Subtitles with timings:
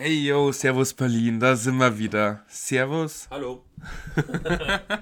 [0.00, 2.44] Hey yo, Servus Berlin, da sind wir wieder.
[2.46, 3.26] Servus.
[3.32, 3.64] Hallo.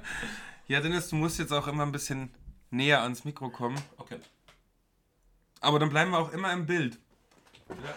[0.69, 2.31] Ja, Dennis, du musst jetzt auch immer ein bisschen
[2.71, 3.79] näher ans Mikro kommen.
[3.99, 4.17] Okay.
[5.61, 6.99] Aber dann bleiben wir auch immer im Bild.
[7.69, 7.95] Ja.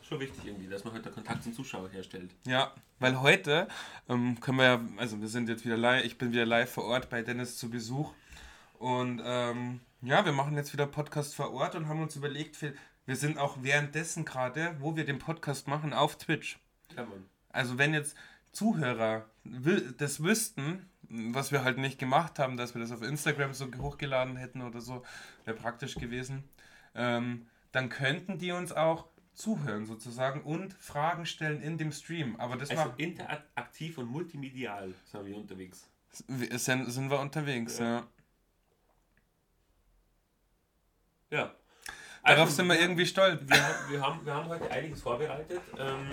[0.00, 2.30] Schon wichtig irgendwie, dass man den Kontakt zum Zuschauer herstellt.
[2.46, 3.68] Ja, weil heute
[4.08, 6.84] ähm, können wir ja, also wir sind jetzt wieder live, ich bin wieder live vor
[6.84, 8.14] Ort bei Dennis zu Besuch.
[8.78, 12.56] Und ähm, ja, wir machen jetzt wieder Podcast vor Ort und haben uns überlegt,
[13.08, 16.58] wir, sind auch währenddessen gerade, wo wir den Podcast machen, auf Twitch.
[16.96, 17.24] Ja, Mann.
[17.50, 18.16] Also wenn jetzt
[18.52, 19.26] Zuhörer
[19.98, 24.36] das wüssten, was wir halt nicht gemacht haben, dass wir das auf Instagram so hochgeladen
[24.36, 25.04] hätten oder so,
[25.44, 26.44] wäre praktisch gewesen,
[26.94, 32.36] ähm, dann könnten die uns auch zuhören sozusagen und Fragen stellen in dem Stream.
[32.36, 35.88] Aber das Also war, interaktiv und multimedial sind wir unterwegs.
[36.10, 37.78] sind, sind wir unterwegs.
[37.78, 38.06] Ja.
[41.30, 41.54] Ja.
[42.28, 43.40] Darauf Also, sind wir irgendwie stolz.
[43.46, 45.60] Wir, haben- wir, haben, wir haben heute einiges vorbereitet.
[45.78, 46.06] Ähm,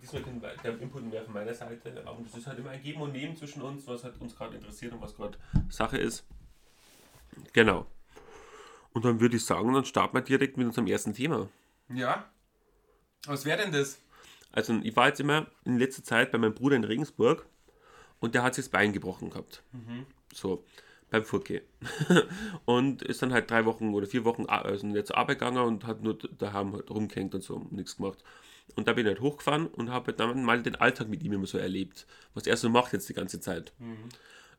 [0.00, 2.02] diesmal den, der Input wäre von meiner Seite.
[2.06, 4.56] Aber das ist halt immer ein Geben und Nehmen zwischen uns, was halt uns gerade
[4.56, 6.24] interessiert und was gerade Sache ist.
[7.52, 7.86] Genau.
[8.92, 11.48] Und dann würde ich sagen, dann starten wir direkt mit unserem ersten Thema.
[11.88, 12.24] Ja.
[13.26, 13.98] Was wäre denn das?
[14.52, 17.44] Also ich war jetzt immer in letzter Zeit bei meinem Bruder in Regensburg
[18.20, 19.62] und der hat sich das Bein gebrochen gehabt.
[20.32, 20.64] So,
[21.10, 21.62] beim Furke.
[22.64, 25.86] und ist dann halt drei Wochen oder vier Wochen also nicht zur Arbeit gegangen und
[25.86, 28.22] hat nur daheim halt rumgehängt und so, nichts gemacht.
[28.74, 31.32] Und da bin ich halt hochgefahren und habe halt dann mal den Alltag mit ihm
[31.32, 33.72] immer so erlebt, was er so macht jetzt die ganze Zeit.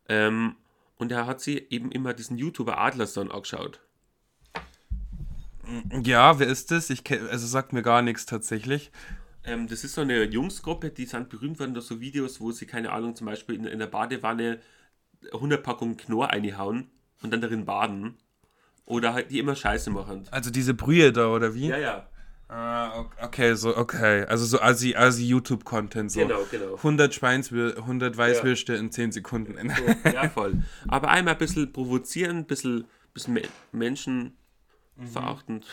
[0.08, 0.56] Ähm,
[0.98, 3.82] und er hat sich eben immer diesen YouTuber Adlerson angeschaut.
[6.04, 6.90] Ja, wer ist das?
[6.90, 8.92] Ich kenn, also sagt mir gar nichts tatsächlich.
[9.44, 12.66] Ähm, das ist so eine Jungsgruppe, die sind berühmt worden durch so Videos, wo sie,
[12.66, 14.60] keine Ahnung, zum Beispiel in, in der Badewanne
[15.34, 16.90] 100 Packungen Knorr einhauen
[17.22, 18.16] und dann darin baden.
[18.86, 20.24] Oder halt die immer Scheiße machen.
[20.32, 21.68] Also diese Brühe da oder wie?
[21.68, 22.10] Ja, ja,
[22.50, 24.24] Ah, ok- okay, so, okay.
[24.24, 26.10] Also so Asi, Asi YouTube-Content.
[26.10, 26.22] So.
[26.22, 26.76] genau, genau.
[26.76, 29.58] 100 Schweinswür 100 Weißwürste in 10 Sekunden.
[29.70, 30.64] So, ja, voll.
[30.88, 33.42] Aber einmal ein bisschen provozieren, ein bisschen, bisschen me
[33.74, 34.38] Menschen
[35.12, 35.66] verachtend.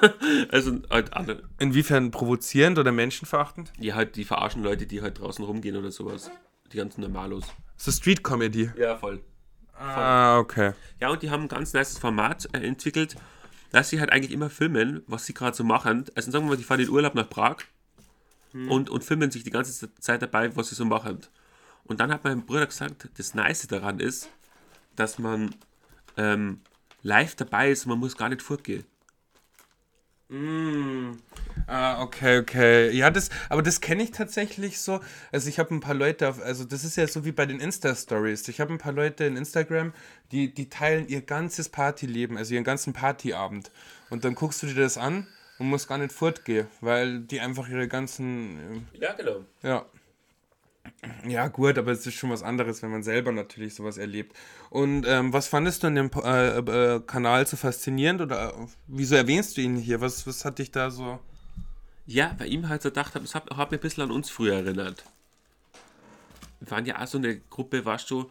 [0.50, 3.72] also halt alle, Inwiefern provozierend oder menschenverachtend?
[3.80, 6.30] ja, halt die verarschen Leute, die halt draußen rumgehen oder sowas.
[6.72, 7.44] Die ganzen Normalos.
[7.80, 8.72] So Street-Comedy.
[8.76, 9.24] Ja, voll.
[9.72, 10.74] Ah, okay.
[11.00, 13.16] Ja, und die haben ein ganz nices Format äh, entwickelt,
[13.72, 16.04] dass sie halt eigentlich immer filmen, was sie gerade so machen.
[16.14, 17.56] Also sagen wir mal, die fahren in Urlaub nach Prag
[18.52, 21.20] und, und filmen sich die ganze Zeit dabei, was sie so machen.
[21.84, 24.28] Und dann hat mein Bruder gesagt, das Nice daran ist,
[24.94, 25.54] dass man
[26.18, 26.60] ähm,
[27.02, 28.84] live dabei ist und man muss gar nicht fortgehen.
[31.72, 32.90] Ah, okay, okay.
[32.90, 34.98] Ja, das, aber das kenne ich tatsächlich so.
[35.30, 37.60] Also ich habe ein paar Leute auf, also das ist ja so wie bei den
[37.60, 38.48] Insta-Stories.
[38.48, 39.92] Ich habe ein paar Leute in Instagram,
[40.32, 43.70] die, die teilen ihr ganzes Partyleben, also ihren ganzen Partyabend.
[44.10, 45.28] Und dann guckst du dir das an
[45.60, 49.44] und musst gar nicht fortgehen, weil die einfach ihre ganzen, Ja, genau.
[49.62, 49.86] äh, ja.
[51.24, 54.36] Ja, gut, aber es ist schon was anderes, wenn man selber natürlich sowas erlebt.
[54.70, 59.14] Und ähm, was fandest du an dem äh, äh, Kanal so faszinierend oder äh, wieso
[59.14, 60.00] erwähnst du ihn hier?
[60.00, 61.20] Was, was hat dich da so...
[62.12, 64.54] Ja, bei ihm halt so gedacht, es hat, hat mir ein bisschen an uns früher
[64.56, 65.04] erinnert.
[66.58, 68.28] Wir waren ja auch so eine Gruppe, weißt du,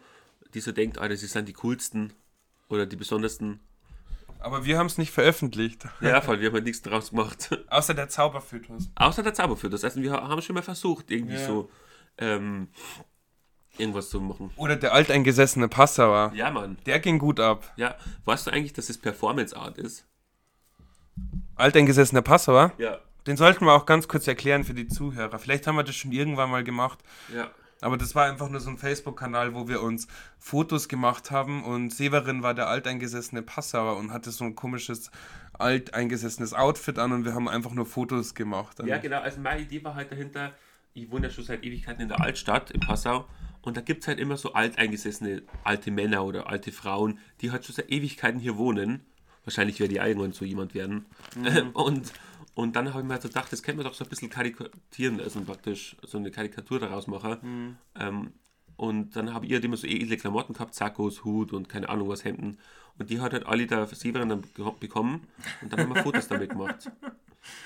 [0.52, 2.12] die so denkt, Alter, sie sind die coolsten
[2.68, 3.58] oder die besondersten.
[4.38, 5.88] Aber wir haben es nicht veröffentlicht.
[6.02, 7.58] Ja, voll, wir haben halt nichts draus gemacht.
[7.70, 8.90] Außer der Zauberfötus.
[8.96, 9.72] Außer der Zauberführer.
[9.82, 11.46] Also wir haben schon mal versucht, irgendwie Ja.
[11.46, 11.70] so
[12.18, 12.68] ähm,
[13.78, 14.50] irgendwas zu machen.
[14.56, 16.32] Oder der alteingesessene Passauer.
[16.34, 16.76] Ja, Mann.
[16.84, 17.72] Der ging gut ab.
[17.76, 20.04] Ja, weißt du eigentlich, dass es Performance Art ist?
[21.56, 22.72] Alteingesessener Passauer?
[22.76, 22.98] Ja.
[23.26, 25.38] Den sollten wir auch ganz kurz erklären für die Zuhörer.
[25.38, 26.98] Vielleicht haben wir das schon irgendwann mal gemacht.
[27.34, 27.50] Ja.
[27.82, 30.06] Aber das war einfach nur so ein Facebook-Kanal, wo wir uns
[30.38, 35.10] Fotos gemacht haben und Severin war der alteingesessene Passauer und hatte so ein komisches
[35.54, 38.78] alteingesessenes Outfit an und wir haben einfach nur Fotos gemacht.
[38.84, 39.20] Ja, genau.
[39.20, 40.52] Also meine Idee war halt dahinter,
[40.94, 43.26] ich wohne ja schon seit Ewigkeiten in der Altstadt, in Passau.
[43.62, 47.64] Und da gibt es halt immer so alteingesessene alte Männer oder alte Frauen, die halt
[47.64, 49.04] schon seit Ewigkeiten hier wohnen.
[49.44, 51.06] Wahrscheinlich werde ich irgendwann so jemand werden.
[51.74, 52.12] Und,
[52.54, 54.30] und dann habe ich mir halt so gedacht, das könnte man doch so ein bisschen
[54.30, 57.76] karikatieren, also praktisch so eine Karikatur daraus machen.
[57.94, 58.32] Ähm,
[58.76, 62.08] und dann habe ich halt immer so edle Klamotten gehabt, Sackos, Hut und keine Ahnung
[62.08, 62.58] was, Hemden.
[62.98, 64.42] Und die hat halt alle der Severin dann
[64.80, 65.26] bekommen
[65.62, 66.90] und dann haben wir Fotos damit gemacht.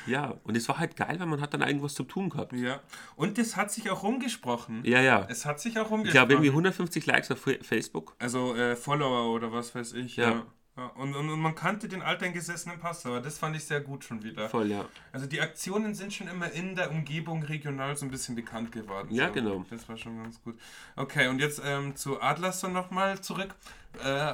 [0.06, 2.52] Ja, und es war halt geil, weil man hat dann irgendwas zu tun gehabt.
[2.52, 2.80] Ja.
[3.16, 4.82] Und das hat sich auch rumgesprochen.
[4.84, 5.26] Ja, ja.
[5.28, 6.12] Es hat sich auch Ich rumgesprochen.
[6.12, 8.14] glaube irgendwie 150 Likes auf Fa- Facebook.
[8.20, 10.14] Also äh, Follower oder was weiß ich.
[10.14, 10.30] Ja.
[10.30, 10.46] Ja.
[10.76, 10.86] Ja.
[10.86, 13.20] Und, und, und man kannte den alteingesessenen Passauer.
[13.20, 14.48] Das fand ich sehr gut schon wieder.
[14.48, 14.84] Voll, ja.
[15.12, 19.14] Also die Aktionen sind schon immer in der Umgebung regional so ein bisschen bekannt geworden.
[19.14, 19.32] Ja, so.
[19.34, 19.64] genau.
[19.70, 20.58] Das war schon ganz gut.
[20.96, 23.54] Okay, und jetzt ähm, zu Adlerson nochmal zurück.
[24.02, 24.32] Äh,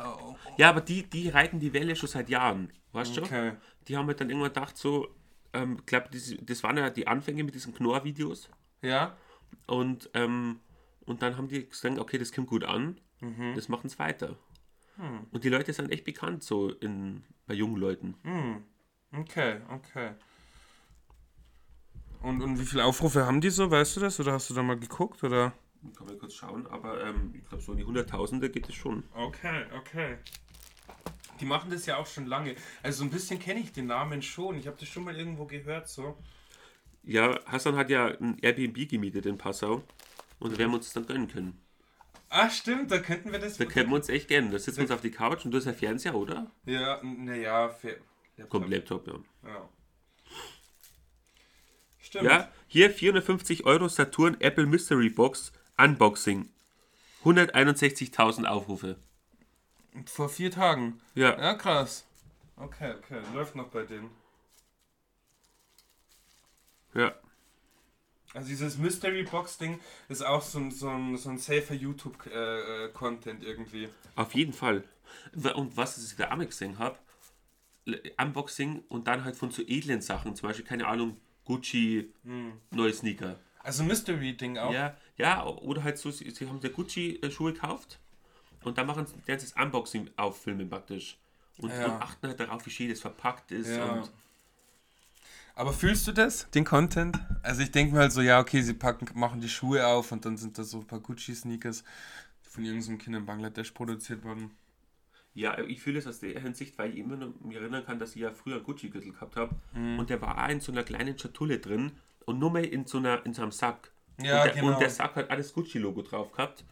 [0.57, 2.73] Ja, aber die, die reiten die Welle schon seit Jahren.
[2.93, 3.23] Weißt du?
[3.23, 3.53] okay.
[3.89, 5.09] Die haben halt dann irgendwann gedacht, so,
[5.53, 8.49] ähm, ich glaube, das, das waren ja die Anfänge mit diesen Knorr-Videos.
[8.83, 9.17] Ja.
[9.67, 10.61] Und, ähm,
[11.05, 13.53] und dann haben die gesagt, okay, das kommt gut an, Mhm.
[13.55, 14.37] das machen es weiter.
[14.97, 15.27] Hm.
[15.31, 18.15] Und die Leute sind echt bekannt so in, bei jungen Leuten.
[19.13, 20.15] Okay, okay.
[22.23, 24.21] Und, und wie viele Aufrufe haben die so, weißt du das?
[24.21, 25.25] Oder hast du da mal geguckt?
[25.25, 25.53] Oder?
[25.97, 29.05] Kann man kurz schauen, aber ähm, ich glaube, so in die Hunderttausende geht es schon.
[29.15, 30.19] Okay, okay.
[31.41, 32.55] Die machen das ja auch schon lange.
[32.83, 34.59] Also so ein bisschen kenne ich den Namen schon.
[34.59, 36.19] Ich habe das schon mal irgendwo gehört so.
[37.03, 39.83] Ja, Hassan hat ja ein Airbnb gemietet in Passau
[40.39, 41.59] und wir uns das dann gönnen können.
[42.33, 43.57] Ah, stimmt, da könnten wir das.
[43.57, 44.53] Da können wir uns echt gönnen.
[44.53, 46.49] Da sitzen wir uns auf die Couch und du hast ja Fernseher, oder?
[46.65, 47.77] Ja, naja.
[48.49, 49.15] Kommt Laptop, ja.
[49.45, 49.69] Ja.
[52.01, 52.25] Stimmt.
[52.25, 56.49] Ja, hier 450 Euro Saturn Apple Mystery Box Unboxing.
[57.25, 58.97] 161.000 Aufrufe.
[60.07, 61.01] Vor vier Tagen.
[61.15, 62.07] Ja, Ja, krass.
[62.57, 63.21] Okay, okay.
[63.35, 64.11] Läuft noch bei denen.
[66.95, 67.13] ja.
[68.33, 73.43] Also dieses Mystery Box Ding ist auch so ein, so ein, so ein safer YouTube-Content
[73.43, 73.89] irgendwie.
[74.15, 74.85] Auf jeden Fall.
[75.55, 76.97] Und was ich da auch gesehen habe,
[78.19, 82.13] Unboxing und dann halt von so edlen Sachen, zum Beispiel, keine Ahnung, Gucci,
[82.71, 83.41] neue Sneaker.
[83.63, 84.73] Also Mystery Ding auch.
[84.73, 87.99] Ja, ja, oder halt so, sie, sie haben der Gucci-Schuhe gekauft
[88.63, 91.19] und dann machen sie ein ganzes Unboxing auffilmen praktisch.
[91.59, 91.87] Und, Ja.
[91.87, 93.69] und achten halt darauf, wie schön das verpackt ist.
[93.69, 93.85] Ja.
[93.93, 94.11] Und
[95.55, 97.19] Aber fühlst du das, den Content?
[97.43, 100.25] Also ich denke mir halt so, ja, okay, sie packen, machen die Schuhe auf und
[100.25, 101.85] dann sind da so ein paar Gucci-Sneakers,
[102.43, 104.51] von irgendeinem Kind in Bangladesch produziert wurden.
[105.35, 108.17] ja, ich fühle es aus der Hinsicht, weil ich immer noch mich erinnern kann, dass
[108.17, 111.19] ich ja früher einen Gucci-Gürtel gehabt habe und der war auch in so einer kleinen
[111.19, 111.93] Schatulle drin
[112.27, 113.93] und nur mal in so, einer, in so einem Sack.
[114.21, 114.73] Ja, und, der, genau.
[114.73, 116.65] und der Sack hat alles Gucci-Logo drauf gehabt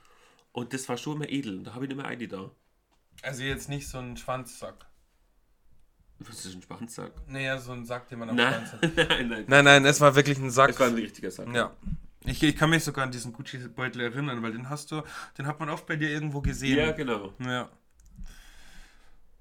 [0.53, 2.51] und das war schon immer edel und da habe ich nicht mehr eine da.
[3.23, 4.87] Also jetzt nicht so ein Schwanzsack.
[6.21, 7.13] Was ist ein Schwanzsack?
[7.29, 9.09] Naja, so ein Sack, den man am Nein, Schwanz hat.
[9.09, 9.45] nein, nein.
[9.47, 10.71] Nein, nein, es war wirklich ein Sack.
[10.71, 11.55] Es war ein richtiger Sack.
[11.55, 11.73] Ja.
[12.25, 15.03] Ich, ich kann mich sogar an diesen Gucci-Beutel erinnern, weil den hast du,
[15.39, 16.79] den hat man oft bei dir irgendwo gesehen.
[16.79, 17.33] Ja, genau.
[17.39, 17.71] Ja.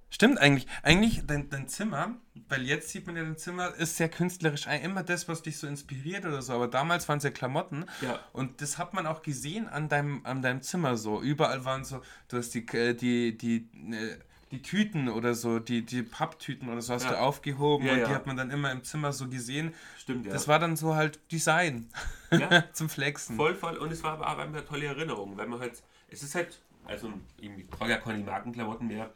[0.10, 0.68] Stimmt eigentlich.
[0.84, 2.16] Eigentlich dein, dein Zimmer,
[2.48, 4.66] weil jetzt sieht man ja dein Zimmer, ist sehr künstlerisch.
[4.68, 6.54] Immer das, was dich so inspiriert oder so.
[6.54, 7.86] Aber damals waren es ja Klamotten.
[8.02, 8.20] Ja.
[8.32, 11.22] Und das hat man auch gesehen an deinem, an deinem Zimmer so.
[11.22, 14.18] Überall waren so, du hast die, äh, die, die, äh,
[14.52, 17.12] die Tüten oder so, die, die Papptüten oder so hast Ja.
[17.12, 18.08] du aufgehoben Ja, und ja.
[18.08, 19.74] die hat man dann immer im Zimmer so gesehen.
[20.00, 20.32] Stimmt, ja.
[20.34, 21.90] Das war dann so halt Design
[22.32, 22.64] ja.
[22.74, 23.36] zum Flexen.
[23.36, 23.78] Voll, voll.
[23.78, 27.12] Und es war aber auch eine tolle Erinnerung, weil man halt, es ist halt, also
[27.40, 29.12] ich trage ja keine Markenklamotten mehr.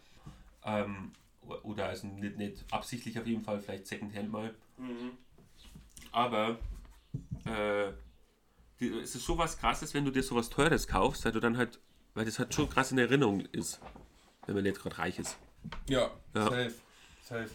[0.65, 1.11] Ähm,
[1.63, 4.53] oder also nicht, nicht absichtlich auf jeden Fall, vielleicht Secondhand mal.
[6.11, 6.57] Aber
[7.45, 7.91] äh,
[8.79, 11.57] die, es ist schon was krasses, wenn du dir sowas Teures kaufst, weil du dann
[11.57, 11.79] halt,
[12.13, 13.79] weil das halt schon krass in Erinnerung ist,
[14.45, 15.37] wenn man nicht gerade reich ist.
[15.87, 16.43] Ja, Ja.
[16.45, 16.73] safe.
[17.27, 17.49] Safe.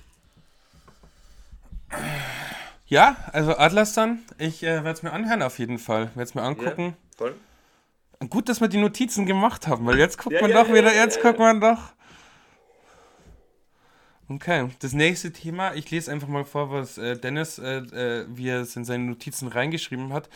[2.88, 6.10] Ja, also Adlerstan, ich äh, werde es mir anhören auf jeden Fall.
[6.14, 6.96] Werde es mir angucken.
[7.16, 7.34] voll.
[8.30, 10.74] Gut, dass wir die Notizen gemacht haben, weil jetzt guckt Ja, man ja, doch ja,
[10.74, 11.92] wieder, ja, jetzt ja, guckt man doch.
[14.28, 18.48] Okay, das nächste Thema, ich lese einfach mal vor, was äh, Dennis, äh, äh, wie
[18.48, 20.28] er es in seine Notizen reingeschrieben hat.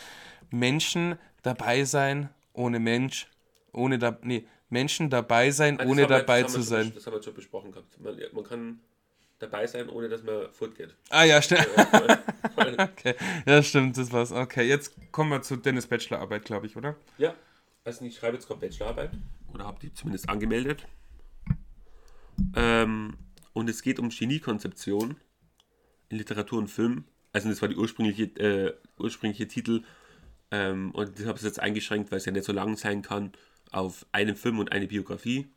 [0.49, 3.27] Menschen dabei sein ohne Mensch,
[3.73, 6.91] ohne da, nee, Menschen dabei sein, das ohne dabei zu schon, sein.
[6.95, 7.99] Das haben wir schon besprochen gehabt.
[7.99, 8.79] Man, man kann
[9.39, 10.95] dabei sein, ohne dass man fortgeht.
[11.09, 11.67] Ah ja, stimmt.
[12.77, 13.15] Okay,
[13.45, 14.31] ja stimmt, das war's.
[14.31, 16.95] Okay, jetzt kommen wir zu Dennis Bachelorarbeit, glaube ich, oder?
[17.17, 17.33] Ja,
[17.83, 19.11] also ich schreibe jetzt gerade Bachelorarbeit
[19.53, 20.85] oder habe die zumindest angemeldet.
[22.55, 23.17] Ähm,
[23.53, 25.15] und es geht um Geniekonzeption
[26.09, 27.05] in Literatur und Film.
[27.33, 29.83] Also das war die ursprüngliche, äh, ursprüngliche Titel.
[30.51, 33.31] Ähm, und ich habe es jetzt eingeschränkt, weil es ja nicht so lang sein kann,
[33.71, 35.47] auf einen Film und eine Biografie.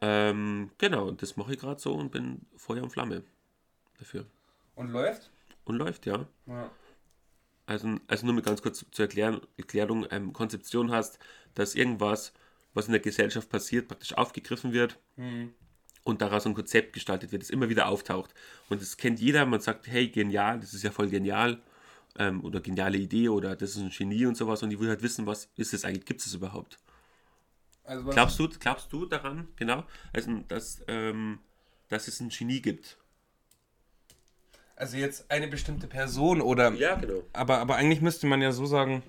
[0.00, 3.22] Ähm, genau, und das mache ich gerade so und bin Feuer und Flamme
[3.98, 4.26] dafür.
[4.74, 5.30] Und läuft?
[5.64, 6.26] Und läuft, ja.
[6.46, 6.70] Ja.
[7.66, 11.18] Also, also nur mal ganz kurz zur Erklärung, Erklärung ähm, Konzeption hast,
[11.54, 12.32] dass irgendwas,
[12.74, 14.98] was in der Gesellschaft passiert, praktisch aufgegriffen wird
[16.04, 18.34] und daraus ein Konzept gestaltet wird, das immer wieder auftaucht.
[18.68, 21.62] Und das kennt jeder, man sagt, hey, genial, das ist ja voll genial
[22.18, 25.02] ähm, oder geniale Idee oder das ist ein Genie und sowas und die will halt
[25.02, 26.78] wissen, was ist es eigentlich, gibt es es überhaupt?
[27.84, 31.40] Also Glaubst du, glaubst du daran, genau, also, dass, ähm,
[31.88, 32.98] dass es ein Genie gibt?
[34.76, 36.72] also jetzt eine bestimmte Person oder.
[36.74, 37.22] Ja, genau.
[37.32, 39.02] Aber, aber eigentlich müsste man ja so sagen.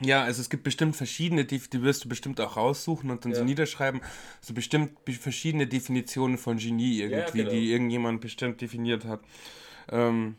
[0.00, 3.34] Ja, also es gibt bestimmt verschiedene, die, die wirst du bestimmt auch raussuchen und dann
[3.34, 3.46] so Ja.
[3.46, 4.00] niederschreiben.
[4.40, 7.50] So bestimmt be- verschiedene Definitionen von Genie irgendwie, genau.
[7.50, 9.20] die irgendjemand bestimmt definiert hat.
[9.90, 10.36] Ähm,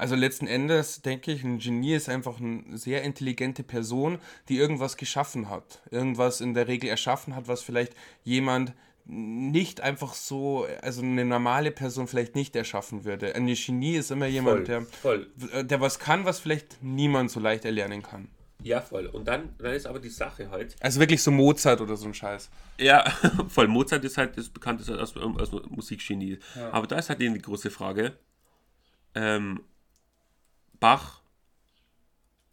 [0.00, 4.96] also letzten Endes denke ich, ein Genie ist einfach eine sehr intelligente Person, die irgendwas
[4.96, 5.82] geschaffen hat.
[5.90, 8.72] Irgendwas in der Regel erschaffen hat, was vielleicht jemand
[9.04, 13.34] nicht einfach so, also eine normale Person vielleicht nicht erschaffen würde.
[13.34, 15.64] Ein Genie ist immer jemand, Voll, der, voll.
[15.64, 18.28] der was kann, was vielleicht niemand so leicht erlernen kann.
[18.62, 19.06] Ja, voll.
[19.06, 20.76] Und dann, dann ist aber die Sache halt.
[20.80, 22.50] Also wirklich so Mozart oder so ein Scheiß.
[22.78, 23.04] Ja,
[23.48, 23.68] voll.
[23.68, 26.38] Mozart ist halt das bekannteste als, als Musikgenie.
[26.72, 28.14] Aber da ist halt eben die große Frage.
[29.14, 29.60] Ähm,
[30.80, 31.20] Bach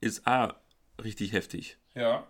[0.02, 0.54] ist auch
[1.04, 1.78] richtig heftig.
[1.96, 2.28] Ja,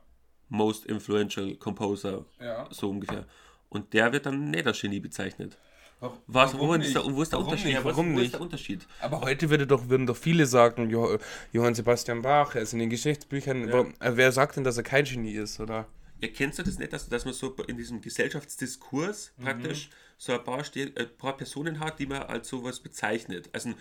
[0.49, 2.67] Most influential composer, ja.
[2.71, 3.25] so ungefähr.
[3.69, 5.57] Und der wird dann nicht als Genie bezeichnet.
[5.99, 7.65] Warum, Was, wo, ist der, wo ist der Warum Unterschied?
[7.65, 7.75] nicht?
[7.75, 8.25] Ja, Warum wo nicht?
[8.27, 8.87] ist der Unterschied?
[9.01, 11.17] Aber heute würde doch, würden doch viele sagen, Jo-
[11.51, 13.69] Johann Sebastian Bach, er ist in den Geschichtsbüchern.
[13.73, 15.87] Warum- äh, Wer sagt denn, dass er kein Genie ist, oder?
[16.21, 19.43] Ja, kennst du das nicht, dass, dass man so in diesem Gesellschaftsdiskurs Mhm.
[19.43, 23.49] praktisch so ein paar, Ste- äh, paar Personen hat, die man als sowas bezeichnet?
[23.51, 23.73] Also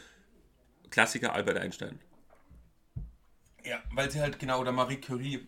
[0.97, 1.99] Klassiker Albert Einstein.
[3.63, 5.47] Ja, weil sie halt genau, oder Marie Curie.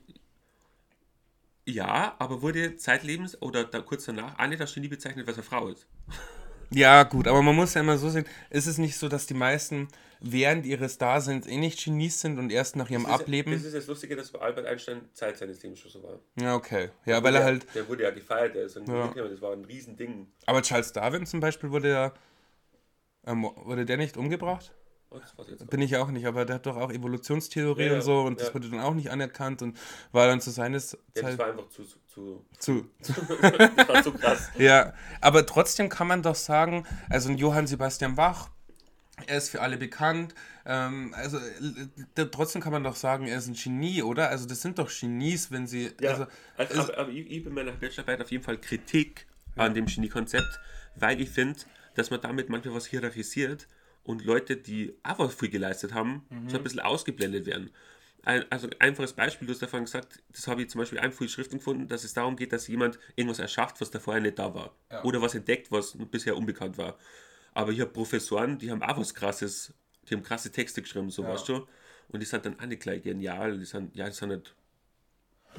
[1.64, 5.42] Ja, aber wurde zeitlebens oder da, kurz danach auch nicht als Genie bezeichnet, was eine
[5.44, 5.86] Frau ist.
[6.68, 9.32] Ja, gut, aber man muss ja immer so sehen, ist es nicht so, dass die
[9.32, 9.88] meisten
[10.20, 13.52] während ihres Daseins eh nicht Genies sind und erst nach ihrem Das ist- Ableben.
[13.54, 16.18] Das ist das Lustige, dass bei Albert Einstein Zeit seines Lebens schon so war.
[16.38, 16.90] Ja, okay.
[17.06, 17.74] Ja, weil er der, halt.
[17.74, 19.08] Der wurde ja gefeiert, der ist ein Ja.
[19.14, 20.30] das war ein Riesending.
[20.44, 22.12] Aber Charles Darwin zum Beispiel wurde ja.
[23.26, 24.74] Ähm, wurde der nicht umgebracht?
[25.10, 25.66] Das.
[25.68, 28.48] Bin ich auch nicht, aber der hat doch auch Evolutionstheorie Ja, und so und das
[28.48, 28.54] ja.
[28.54, 29.78] wurde dann auch nicht anerkannt und
[30.12, 34.12] war dann zu seines Ja, das war einfach zu, zu, zu zu, das war zu
[34.12, 34.50] krass.
[34.58, 38.50] Ja, aber trotzdem kann man doch sagen, also ein Johann Sebastian Bach,
[39.26, 40.34] er ist für alle bekannt.
[40.66, 44.28] Ähm, also äh, trotzdem kann man doch sagen, er ist ein Genie, oder?
[44.28, 45.90] Also das sind doch Genies, wenn sie.
[46.00, 49.74] Ja, also, also, aber, aber ich, ich bin meiner Bachelorarbeit auf jeden Fall Kritik an
[49.74, 50.60] dem Genie-Konzept,
[50.94, 51.58] weil ich finde,
[51.94, 53.66] dass man damit manchmal was hierarchisiert
[54.02, 57.70] und Leute, die was viel geleistet haben, so ein bisschen ausgeblendet werden.
[58.24, 61.28] Ein, also einfaches Beispiel, du hast davon gesagt, das habe ich zum Beispiel einfach in
[61.28, 64.52] Schriften gefunden, dass es darum geht, dass jemand irgendwas erschafft, was da vorher nicht da
[64.54, 64.74] war.
[64.90, 65.04] Ja.
[65.04, 66.98] Oder was entdeckt, was bisher unbekannt war.
[67.54, 69.72] Aber ich habe Professoren, die haben auch was krasses,
[70.08, 71.30] die haben krasse Texte geschrieben, so Ja.
[71.30, 71.66] weißt du.
[72.08, 74.54] Und die sind dann nicht gleich genial, die sind, ja, die sind nicht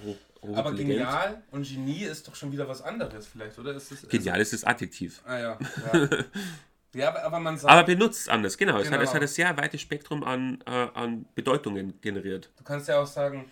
[0.03, 0.99] hoch, aber hochintelligent.
[0.99, 3.73] genial und Genie ist doch schon wieder was anderes, vielleicht, oder?
[3.73, 5.21] Ist es, Genial ist das Adjektiv.
[5.25, 5.59] Ah ja.
[5.93, 6.07] Ja,
[6.93, 8.77] ja aber, man sagt, Aber benutzt es anders, genau.
[8.77, 9.03] Es, hat, Genau.
[9.03, 12.51] es hat ein sehr weites Spektrum an, äh, an Bedeutungen generiert.
[12.57, 13.49] du kannst ja auch sagen,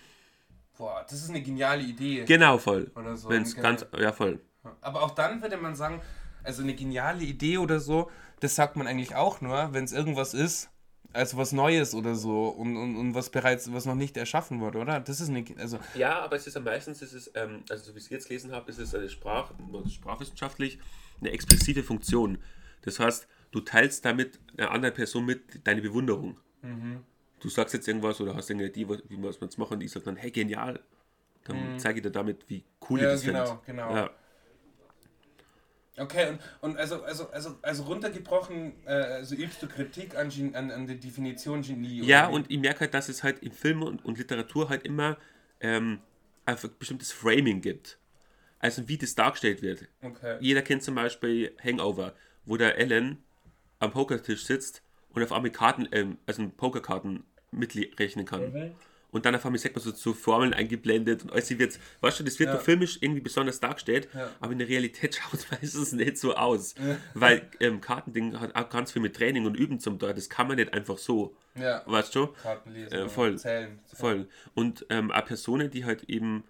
[0.77, 2.25] boah, das ist eine geniale Idee.
[2.25, 2.91] Genau, voll.
[2.95, 3.29] Oder so.
[3.29, 3.63] Wenn es Genau.
[3.67, 4.39] ganz, ja, voll.
[4.81, 6.01] Aber auch dann würde man sagen,
[6.43, 10.33] also eine geniale Idee oder so, das sagt man eigentlich auch nur, wenn es irgendwas
[10.33, 10.69] ist,
[11.13, 14.77] also was Neues oder so und, und, und was bereits, was noch nicht erschaffen wurde,
[14.79, 14.99] oder?
[14.99, 17.93] Das ist eine, also, Ja, aber es ist ja meistens, ist es, ähm, also so
[17.95, 19.51] wie ich es jetzt gelesen habe, ist es eine Sprach,
[19.89, 20.79] sprachwissenschaftlich
[21.21, 22.37] eine expressive Funktion.
[22.87, 26.39] Das heißt, du teilst damit einer anderen Person mit deine Bewunderung.
[27.39, 30.05] Du sagst jetzt irgendwas oder hast irgendeine Idee, wie man es machen, und ich sage
[30.05, 30.79] dann, hey, genial.
[31.43, 33.61] Dann zeige ich dir damit, wie cool Ja, das genau, finde.
[33.65, 33.93] genau.
[33.95, 34.09] Ja.
[35.99, 40.55] Okay, und, und also, also, also, also runtergebrochen, äh, also übst du Kritik an, Gen-
[40.55, 42.01] an, an der Definition Genie?
[42.01, 42.33] Ja, wie?
[42.33, 45.17] und ich merke halt, dass es halt in Film und, und Literatur halt immer
[45.59, 45.99] ähm,
[46.45, 47.97] einfach bestimmtes Framing gibt.
[48.59, 49.87] Also wie das dargestellt wird.
[50.03, 50.37] Okay.
[50.39, 52.13] Jeder kennt zum Beispiel Hangover,
[52.47, 53.23] wo der Ellen
[53.79, 58.51] am Pokertisch sitzt und auf einmal Karten, ähm, also Pokerkarten mitrechnen kann.
[58.51, 58.71] Mhm.
[59.09, 62.23] Und dann auf einmal sagt man so, so Formeln eingeblendet und alles wird, weißt du,
[62.25, 62.55] das wird Ja.
[62.55, 64.29] nur filmisch irgendwie besonders dargestellt, Ja.
[64.41, 66.75] aber in der Realität schaut es meistens nicht so aus.
[67.13, 70.47] Weil ähm, Kartending hat auch ganz viel mit Training und Üben zum Teil, das kann
[70.47, 71.35] man nicht einfach so.
[71.55, 72.27] Ja, Weißt du?
[72.27, 73.37] Karten lesen, Äh, voll.
[73.37, 73.79] zählen.
[73.93, 74.27] Voll.
[74.53, 76.43] Und ähm, auch Personen, die halt eben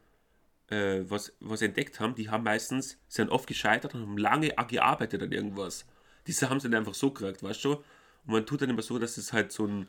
[0.70, 5.22] äh, was, was entdeckt haben, die haben meistens, sind oft gescheitert und haben lange gearbeitet
[5.22, 5.86] an irgendwas.
[6.28, 7.74] Diese haben sie dann einfach so gekriegt, weißt du?
[7.74, 7.84] Und
[8.26, 9.88] man tut dann immer so, dass es halt so ein,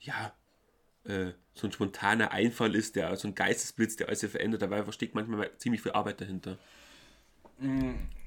[0.00, 0.34] ja,
[1.04, 4.62] äh, so ein spontaner Einfall ist, der so ein Geistesblitz, der alles verändert.
[4.62, 6.58] Dabei steckt manchmal ziemlich viel Arbeit dahinter.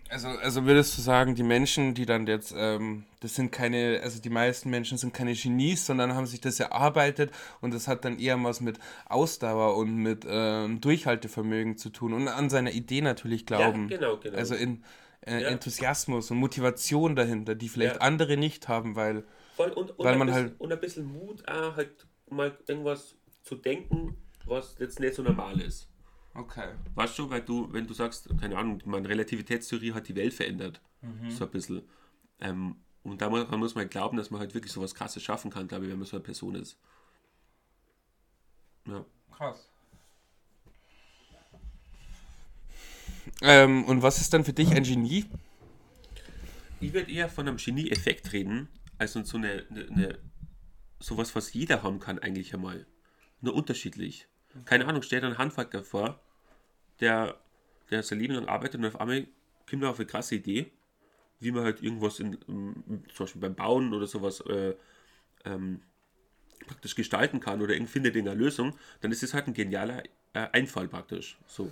[0.09, 4.21] Also, also würdest du sagen, die Menschen, die dann jetzt, ähm, das sind keine, also
[4.21, 8.17] die meisten Menschen sind keine Genies, sondern haben sich das erarbeitet und das hat dann
[8.17, 13.45] eher was mit Ausdauer und mit ähm, Durchhaltevermögen zu tun und an seiner Idee natürlich
[13.45, 13.87] glauben.
[13.89, 14.37] genau, genau.
[14.37, 14.83] Also in
[15.25, 15.49] äh, Ja.
[15.49, 18.01] Enthusiasmus und Motivation dahinter, die vielleicht Ja.
[18.01, 19.23] andere nicht haben, weil
[19.55, 22.55] Voll und, und, Weil ein man bisschen, halt- und ein bisschen Mut, auch halt mal
[22.67, 25.89] irgendwas zu denken, was jetzt nicht so normal ist.
[26.37, 26.69] Okay.
[26.95, 30.81] Weißt du, weil du, wenn du sagst, keine Ahnung, meine Relativitätstheorie hat die Welt verändert,
[31.29, 31.81] so ein bisschen.
[32.39, 35.67] Ähm, und da muss, man glauben, dass man halt wirklich so was Krasses schaffen kann,
[35.67, 36.77] glaube ich, wenn man so eine Person ist.
[38.85, 39.05] Ja.
[39.31, 39.69] Krass.
[43.41, 45.25] Ähm, und was ist dann für dich ein Genie?
[46.79, 48.67] Ich würde eher von einem Genie-Effekt reden,
[48.97, 50.19] als von so eine, eine, eine
[50.99, 52.85] sowas, was jeder haben kann, eigentlich einmal.
[53.41, 54.27] Nur unterschiedlich.
[54.65, 56.19] Keine Ahnung, stell dir einen Handwerker vor,
[56.99, 57.35] der,
[57.89, 59.27] der sein Leben lang arbeitet und auf einmal
[59.69, 60.71] kommt man auf eine krasse Idee,
[61.39, 64.75] wie man halt irgendwas in, zum Beispiel beim Bauen oder sowas äh,
[65.45, 65.81] ähm,
[66.65, 70.47] praktisch gestalten kann oder irgendwie findet eine Lösung, dann ist es halt ein genialer äh,
[70.51, 71.37] Einfall praktisch.
[71.47, 71.71] So.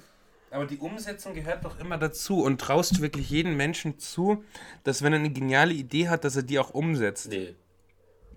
[0.52, 4.44] Aber die Umsetzung gehört doch immer dazu und traust du wirklich jeden Menschen zu,
[4.84, 7.30] dass wenn er eine geniale Idee hat, dass er die auch umsetzt.
[7.30, 7.56] Nee.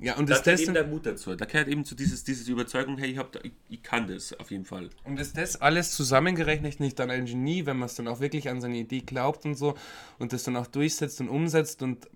[0.00, 1.35] Ja, und Da ist gehört das, eben der Mut dazu.
[1.35, 4.33] Da gehört eben zu dieses, diese Überzeugung, hey, ich, hab da, ich, ich kann das
[4.38, 4.90] auf jeden Fall.
[5.05, 8.49] und ist das alles zusammengerechnet nicht dann ein Genie, wenn man es dann auch wirklich
[8.49, 9.76] an seine Idee glaubt und so
[10.19, 12.09] und das dann auch durchsetzt und umsetzt und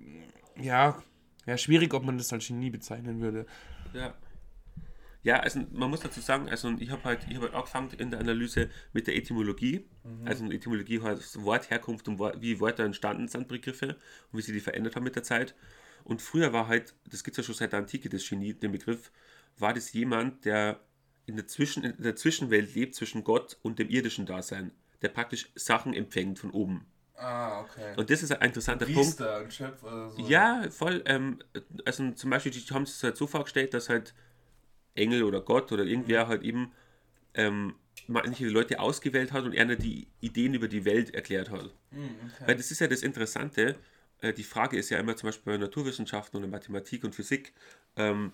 [0.61, 1.03] ja,
[1.47, 3.47] ja, schwierig, ob man das als Genie bezeichnen würde.
[3.93, 4.15] Ja.
[5.25, 8.11] Ja, also man muss dazu sagen, also ich habe halt, ich hab halt angefangen in
[8.11, 9.85] der Analyse mit der Etymologie.
[10.25, 13.97] Also Etymologie heißt Wort, Herkunft und wie Wörter entstanden sind, Begriffe
[14.33, 15.55] und wie sie die verändert haben mit der Zeit.
[16.05, 18.73] Und früher war halt, das gibt es ja schon seit der Antike, das Genie, den
[18.73, 19.11] Begriff,
[19.59, 20.81] war das jemand, der
[21.27, 25.51] in der, Zwischen, in der Zwischenwelt lebt, zwischen Gott und dem irdischen Dasein, der praktisch
[25.55, 26.87] Sachen empfängt von oben.
[27.15, 27.95] Ah, okay.
[27.97, 29.21] Und das ist ein interessanter Punkt.
[29.21, 30.21] und Schöpf oder so.
[30.27, 31.03] Ja, voll.
[31.07, 31.39] Ähm,
[31.85, 34.15] also zum Beispiel, die haben es halt so vorgestellt, dass halt
[34.95, 36.73] Engel oder Gott oder irgendwer halt eben
[37.35, 37.77] ähm,
[38.09, 41.75] manche Leute ausgewählt hat und er die Ideen über die Welt erklärt hat.
[42.47, 43.77] Weil das ist ja das Interessante.
[44.23, 47.53] Äh, die Frage ist ja immer zum Beispiel bei Naturwissenschaften oder Mathematik und Physik,
[47.97, 48.33] ähm,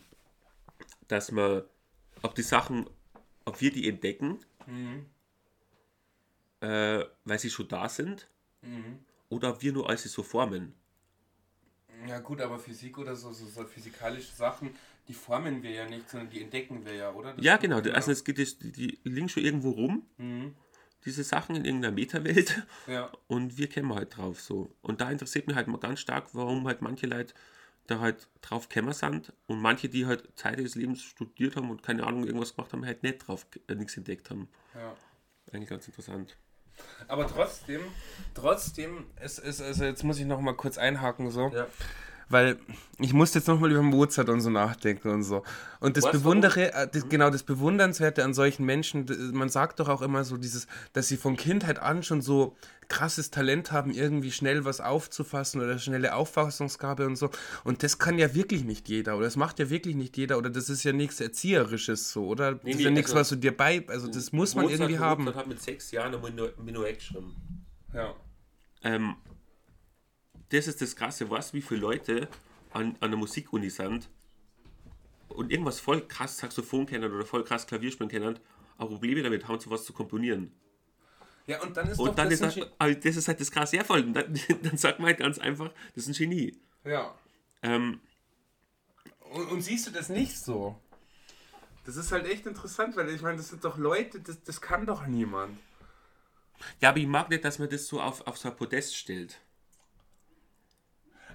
[1.08, 1.62] dass man,
[2.22, 2.88] ob die Sachen,
[3.44, 4.38] ob wir die entdecken,
[6.60, 8.28] äh, weil sie schon da sind,
[9.30, 10.74] oder ob wir nur als sie so formen.
[12.06, 14.70] Ja gut, aber Physik oder so, so, so physikalische Sachen,
[15.08, 17.32] die formen wir ja nicht, sondern die entdecken wir ja, oder?
[17.32, 17.78] Das Ja, genau.
[17.78, 20.06] Also es geht, die, die liegen schon irgendwo rum,
[21.04, 23.10] diese Sachen in irgendeiner Metawelt Ja.
[23.28, 24.70] und wir kämen halt drauf so.
[24.82, 27.34] Und da interessiert mich halt mal ganz stark, warum halt manche Leute
[27.86, 31.82] da halt drauf kämmer sind und manche, die halt Zeit ihres Lebens studiert haben und
[31.82, 34.48] keine Ahnung irgendwas gemacht haben, halt nicht drauf, äh, nichts entdeckt haben.
[34.74, 34.94] ja.
[35.50, 36.36] Eigentlich ganz interessant.
[37.08, 37.80] Aber trotzdem,
[38.34, 41.48] trotzdem, es ist, also jetzt muss ich noch mal kurz einhaken so.
[41.48, 41.66] Ja.
[42.30, 42.58] Weil
[42.98, 45.42] ich musste jetzt nochmal über Mozart und so nachdenken und so.
[45.80, 49.88] Und das Was, Bewundere, äh, das, genau das Bewundernswerte an solchen Menschen, man sagt doch
[49.88, 52.54] auch immer so dieses, dass sie von Kindheit an schon so
[52.88, 57.30] krasses Talent haben, irgendwie schnell was aufzufassen oder schnelle Auffassungsgabe und so.
[57.64, 60.50] Und das kann ja wirklich nicht jeder oder das macht ja wirklich nicht jeder oder
[60.50, 62.56] das ist ja nichts Erzieherisches so, oder?
[62.56, 64.80] das ist nee, ja nichts, also- was du dir bei, also das muss man Mozart-
[64.80, 65.24] irgendwie haben.
[65.24, 67.36] Mozart hat mit sechs Jahren ein Minu- Minuett geschrieben.
[67.94, 68.14] Ja.
[68.82, 69.16] Ähm,
[70.50, 72.28] das ist das Krasse, was, wie viele Leute
[72.72, 74.08] an, an der Musikuni sind
[75.28, 78.38] und irgendwas voll krass Saxophon kennen oder voll krass Klavier spielen kennen,
[78.76, 80.52] aber Probleme damit haben, sowas zu komponieren.
[81.46, 83.40] Ja, und dann ist doch Und dann das ist ein das, aber das ist halt
[83.40, 83.78] das Krasse.
[83.88, 86.58] Und dann, dann sagt man halt ganz einfach, das ist ein Genie.
[86.84, 87.14] Ge- Ja.
[87.62, 88.00] Ähm,
[89.32, 90.80] Und, und siehst du das nicht so?
[91.84, 94.84] Das ist halt echt interessant, weil ich meine, das sind doch Leute, das, das kann
[94.84, 95.58] doch niemand.
[96.80, 99.40] ja, aber ich mag nicht, dass man das so auf, auf so ein Podest stellt.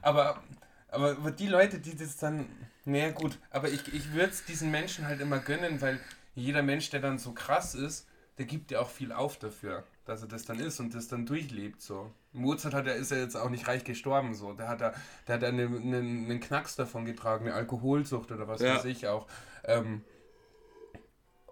[0.03, 0.43] Aber,
[0.89, 2.47] aber die Leute, die das dann.
[2.85, 5.99] Naja, gut, aber ich, ich würde es diesen Menschen halt immer gönnen, weil
[6.35, 10.21] jeder Mensch, der dann so krass ist, der gibt ja auch viel auf dafür, dass
[10.21, 11.81] er das dann ist und das dann durchlebt.
[11.81, 12.11] so.
[12.33, 14.53] Mozart hat, er ist ja jetzt auch nicht reich gestorben, so.
[14.53, 14.93] Der hat da,
[15.27, 18.75] der hat eine, eine, einen Knacks davon getragen, eine Alkoholsucht oder was Ja.
[18.75, 19.27] weiß ich auch.
[19.63, 20.03] Ähm,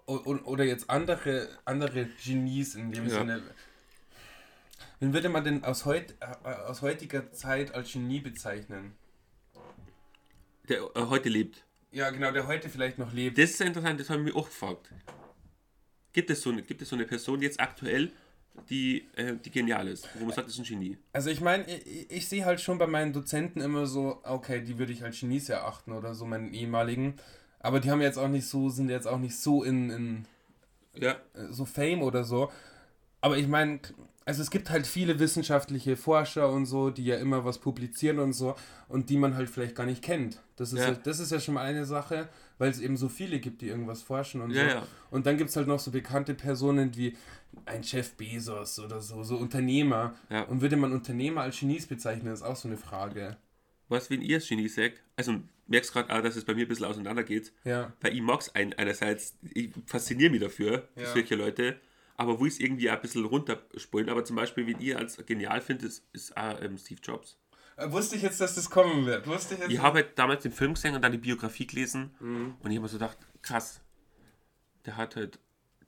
[0.06, 3.18] oder jetzt andere, andere Genies in dem Ja.
[3.20, 3.42] Sinne.
[5.02, 8.92] Wen würde man denn aus, heut, äh, aus heutiger Zeit als Genie bezeichnen?
[10.68, 11.64] Der äh, heute lebt.
[11.90, 13.36] Ja, genau, der heute vielleicht noch lebt.
[13.36, 14.92] Das ist interessant, das habe ich mich auch gefragt.
[16.12, 18.12] Gibt es so eine, gibt es so eine Person jetzt aktuell,
[18.70, 20.96] die, äh, die genial ist, wo man sagt, das ist ein Genie?
[21.12, 24.78] Also ich meine, ich, ich sehe halt schon bei meinen Dozenten immer so, okay, die
[24.78, 27.16] würde ich als Genies erachten oder so, meinen ehemaligen.
[27.58, 30.26] Aber die haben jetzt auch nicht so, sind jetzt auch nicht so in, in
[30.94, 31.16] Ja.
[31.34, 32.52] äh, so Fame oder so.
[33.20, 33.80] Aber ich meine,
[34.24, 38.32] also es gibt halt viele wissenschaftliche Forscher und so, die ja immer was publizieren und
[38.32, 38.54] so
[38.88, 40.40] und die man halt vielleicht gar nicht kennt.
[40.56, 40.94] Das ist ja, Ja.
[40.94, 44.02] das ist ja schon mal eine Sache, weil es eben so viele gibt, die irgendwas
[44.02, 44.68] forschen und Ja, so.
[44.76, 44.86] ja.
[45.10, 47.16] Und dann gibt es halt noch so bekannte Personen wie
[47.66, 50.14] ein Jeff Bezos oder so, so Unternehmer.
[50.48, 53.36] Und würde man Unternehmer als Genies bezeichnen, ist auch so eine Frage.
[53.88, 55.34] Was, wenn ihr als Genie sagt, also
[55.66, 57.92] merkst gerade auch, dass es bei mir ein bisschen auseinander geht, Ja.
[58.00, 61.76] weil ich mag es ein, einerseits, ich fasziniere mich dafür, solche Leute,
[62.16, 65.60] aber wo ich es irgendwie ein bisschen runterspulen, aber zum Beispiel, wenn ihr als genial
[65.60, 67.36] findet, ist, ist auch ähm, Steve Jobs.
[67.76, 69.26] Äh, Wusste ich jetzt, dass das kommen wird?
[69.26, 69.70] Wusste ich jetzt?
[69.70, 72.54] Ich habe halt damals den Film gesehen und dann die Biografie gelesen Mhm.
[72.60, 73.80] und ich habe mir so gedacht, krass,
[74.84, 75.38] der hat halt,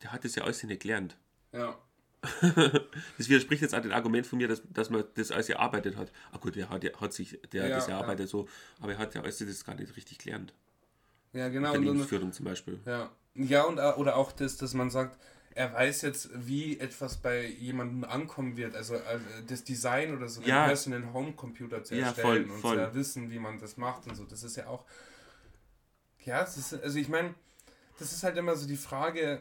[0.02, 1.16] der hat das ja alles nicht gelernt.
[1.52, 1.78] Ja.
[3.18, 6.10] Das widerspricht jetzt auch dem Argument von mir, dass, dass man das alles erarbeitet hat.
[6.32, 7.94] Ah gut, der hat, ja- hat sich, der Ja, das ja.
[7.98, 8.48] erarbeitet so,
[8.80, 10.54] aber er hat ja alles das gar nicht richtig gelernt.
[11.34, 11.68] Ja, genau.
[11.70, 12.80] Und, und, Unternehmensführung zum Beispiel.
[12.86, 15.18] Ja, ja und, äh, oder auch das, dass man sagt,
[15.54, 18.74] er weiß jetzt, wie etwas bei jemandem ankommen wird.
[18.74, 20.64] Also, also das Design oder so, Ja.
[20.64, 22.76] den personal Homecomputer zu Ja, erstellen voll, und voll.
[22.76, 24.24] zu ja wissen, wie man das macht und so.
[24.24, 24.84] Das ist ja auch.
[26.24, 27.34] Ja, ist, also ich meine,
[27.98, 29.40] das ist halt immer so die Frage.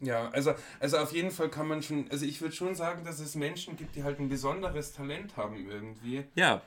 [0.00, 3.18] Ja, also, also auf jeden Fall kann man schon, also ich würde schon sagen, dass
[3.18, 6.24] es Menschen gibt, die halt ein besonderes Talent haben irgendwie.
[6.34, 6.60] Ja,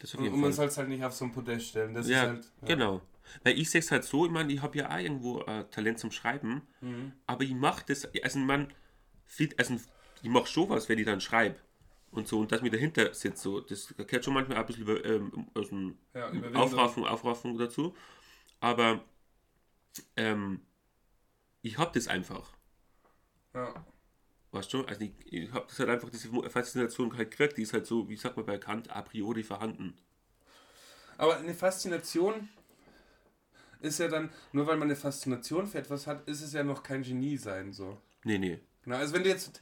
[0.00, 0.56] das auf Und, jeden und man Fall.
[0.56, 1.94] soll es halt nicht auf so ein Podest stellen.
[1.94, 2.44] Das Ja, ist halt.
[2.62, 2.66] Ja.
[2.66, 3.00] genau.
[3.44, 5.98] Weil ich sehe es halt so, ich meine, ich habe ja auch irgendwo äh, Talent
[5.98, 7.12] zum Schreiben, Mhm.
[7.26, 8.72] aber ich mache das, also man,
[9.58, 9.74] also
[10.22, 11.56] ich mache schon was, wenn ich dann schreibe.
[12.10, 15.04] Und so, und dass mir dahinter sitzt, so, das gehört schon manchmal ein bisschen über,
[15.04, 16.30] ähm, aus dem Ja.
[16.54, 17.94] Aufraffung, Aufraffung dazu.
[18.60, 19.02] Aber
[20.16, 20.60] ähm,
[21.62, 22.52] ich habe das einfach.
[23.54, 23.84] Ja.
[24.50, 24.84] Weißt du?
[24.84, 28.08] Also ich, ich habe das halt einfach, diese Faszination halt gekriegt, die ist halt so,
[28.08, 29.96] wie sagt man bei Kant, a priori vorhanden.
[31.18, 32.48] Aber eine Faszination
[33.82, 36.82] ist ja dann, nur weil man eine Faszination für etwas hat, ist es ja noch
[36.82, 37.98] kein Genie sein, so.
[38.24, 38.60] Nee, nee.
[38.84, 39.60] Genau, also wenn du jetzt.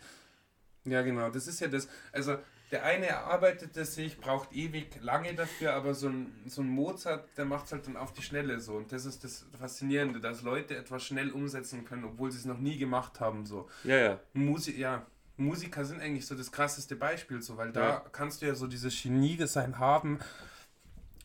[0.84, 1.88] Ja, genau, das ist ja das.
[2.12, 2.38] Also,
[2.70, 7.28] der eine erarbeitet das sich, braucht ewig lange dafür, aber so ein, so ein Mozart,
[7.36, 8.76] der macht es halt dann auf die Schnelle so.
[8.76, 12.58] Und das ist das Faszinierende, dass Leute etwas schnell umsetzen können, obwohl sie es noch
[12.58, 13.68] nie gemacht haben, so.
[13.84, 14.20] Ja, ja.
[14.34, 15.04] Musik, ja.
[15.36, 18.04] Musiker sind eigentlich so das krasseste Beispiel, so, weil da Ja.
[18.12, 20.18] kannst du ja so dieses Genie-Design haben,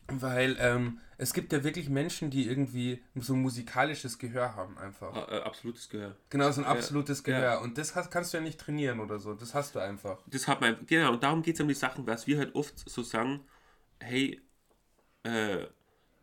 [0.08, 5.14] weil ähm, es gibt ja wirklich Menschen, die irgendwie so ein musikalisches Gehör haben, einfach.
[5.14, 6.16] A- äh, absolutes Gehör.
[6.30, 7.38] Genau, so ein absolutes ja.
[7.38, 7.60] Gehör.
[7.62, 9.34] Und das hast, kannst du ja nicht trainieren oder so.
[9.34, 10.18] Das hast du einfach.
[10.26, 12.78] Das hat man, genau, und darum geht es um die Sachen, was wir halt oft
[12.88, 13.40] so sagen,
[14.00, 14.40] hey,
[15.22, 15.66] äh,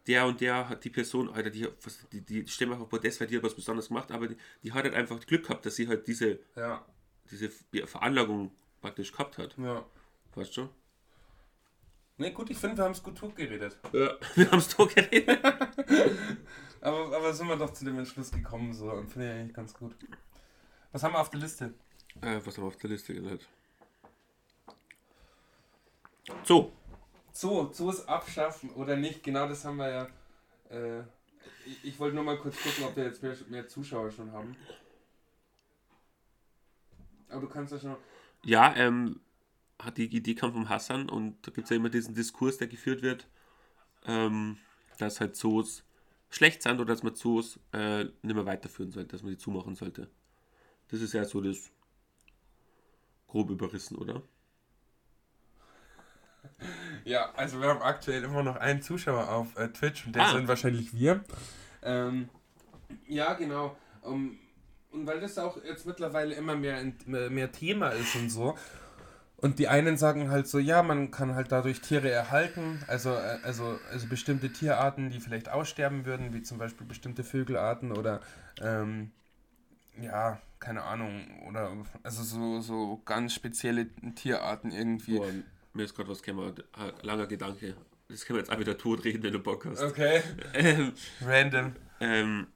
[0.08, 1.68] der und der hat die Person, Alter, die,
[2.12, 4.84] die, die stimmt auf Podest, weil die hat was Besonderes gemacht, aber die, die hat
[4.84, 6.86] halt einfach Glück gehabt, dass sie halt diese, Ja.
[7.32, 7.50] diese
[7.86, 8.52] Veranlagung
[8.82, 9.56] praktisch gehabt hat.
[9.58, 9.86] Ja.
[10.36, 10.70] Weißt du?
[12.24, 13.78] Ne, gut, ich finde, wir haben es gut geredet.
[13.92, 15.40] Ja, wir haben es doch geredet.
[16.80, 18.92] Aber, aber sind wir doch zu dem Entschluss gekommen, so.
[18.92, 19.94] Und finde ich eigentlich ganz gut.
[20.94, 21.74] Was haben wir auf der Liste?
[22.22, 23.48] Äh, was haben wir auf der Liste gesagt?
[26.44, 26.72] So,
[27.34, 30.08] Zoo, Zoos abschaffen oder nicht, genau das haben wir ja.
[30.70, 31.02] Äh,
[31.66, 34.56] ich, ich wollte nur mal kurz gucken, ob wir jetzt mehr, mehr Zuschauer schon haben.
[37.28, 37.98] Aber du kannst ja schon.
[38.44, 39.20] ja, ähm,
[39.98, 43.02] die Idee kam vom Hassan und da gibt es ja immer diesen Diskurs, der geführt
[43.02, 43.28] wird,
[44.06, 44.58] ähm,
[45.00, 45.84] dass halt Zoos
[46.30, 49.76] schlecht sind oder dass man Zoos äh, nicht mehr weiterführen sollte, dass man die zumachen
[49.76, 50.10] sollte.
[50.90, 51.72] Das ist ja so das
[53.28, 54.22] grob überrissen, oder?
[57.06, 60.32] Ja, also wir haben aktuell immer noch einen Zuschauer auf äh, Twitch und der Ah.
[60.32, 61.24] sind wahrscheinlich wir.
[61.82, 62.30] Ähm,
[63.08, 63.76] ja, genau.
[64.02, 64.38] Um,
[64.92, 68.58] und weil das auch jetzt mittlerweile immer mehr, mehr Thema ist und so.
[69.44, 73.40] Und die einen sagen halt so, ja, man kann halt dadurch Tiere erhalten, also, äh,
[73.44, 78.22] also, also bestimmte Tierarten, die vielleicht aussterben würden, wie zum Beispiel bestimmte Vögelarten oder
[78.62, 79.12] ähm,
[80.02, 85.18] ja, keine Ahnung, oder also so, so ganz spezielle Tierarten irgendwie.
[85.18, 85.28] Boah,
[85.74, 86.54] mir ist gerade was ein
[87.02, 87.76] langer Gedanke.
[88.08, 89.82] Das können wir jetzt auch wieder tot reden, wenn du Bock hast.
[89.82, 90.22] Okay.
[90.54, 91.76] Ähm, Random.
[92.00, 92.48] ähm,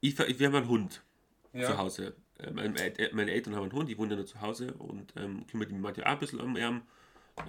[0.00, 1.02] ich, wir haben einen Hund
[1.54, 1.64] Ja.
[1.68, 2.14] zu Hause.
[2.38, 2.74] Äh, Meine,
[3.12, 5.80] meine Eltern haben einen Hund, die wohnen ja nur zu Hause und ähm, kümmert mich
[5.80, 6.82] manchmal auch ein bisschen um ihn.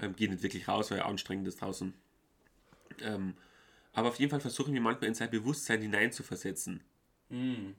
[0.02, 1.94] Ähm, geht nicht wirklich raus, weil er anstrengend ist draußen.
[3.02, 3.36] Ähm,
[3.94, 6.84] aber auf jeden Fall versuche ich mich manchmal in sein Bewusstsein hineinzuversetzen.
[7.30, 7.72] Mm.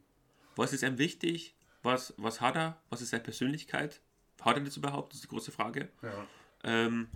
[0.57, 1.55] Was ist ihm wichtig?
[1.83, 2.77] Was, was hat er?
[2.91, 4.01] Was ist seine Persönlichkeit?
[4.41, 5.13] Hat er das überhaupt?
[5.13, 5.89] Das ist die große Frage.
[6.03, 6.27] Ja.
[6.65, 7.09] Ähm,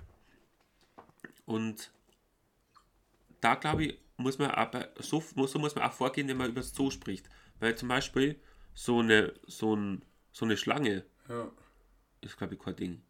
[1.44, 1.90] und
[3.40, 6.50] da glaube ich, muss man aber, so, muss- so muss man auch vorgehen, wenn man
[6.50, 7.28] über das Zoo spricht.
[7.60, 8.36] Weil zum Beispiel
[8.74, 11.50] so eine, so ein, so eine Schlange Ja.
[12.20, 13.02] ist, glaube ich, kein Ding.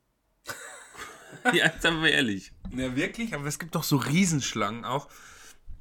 [1.47, 2.53] ja, jetzt sind wir mal ehrlich.
[2.71, 3.35] Ja, wirklich?
[3.35, 5.09] Aber es gibt doch so Riesenschlangen auch.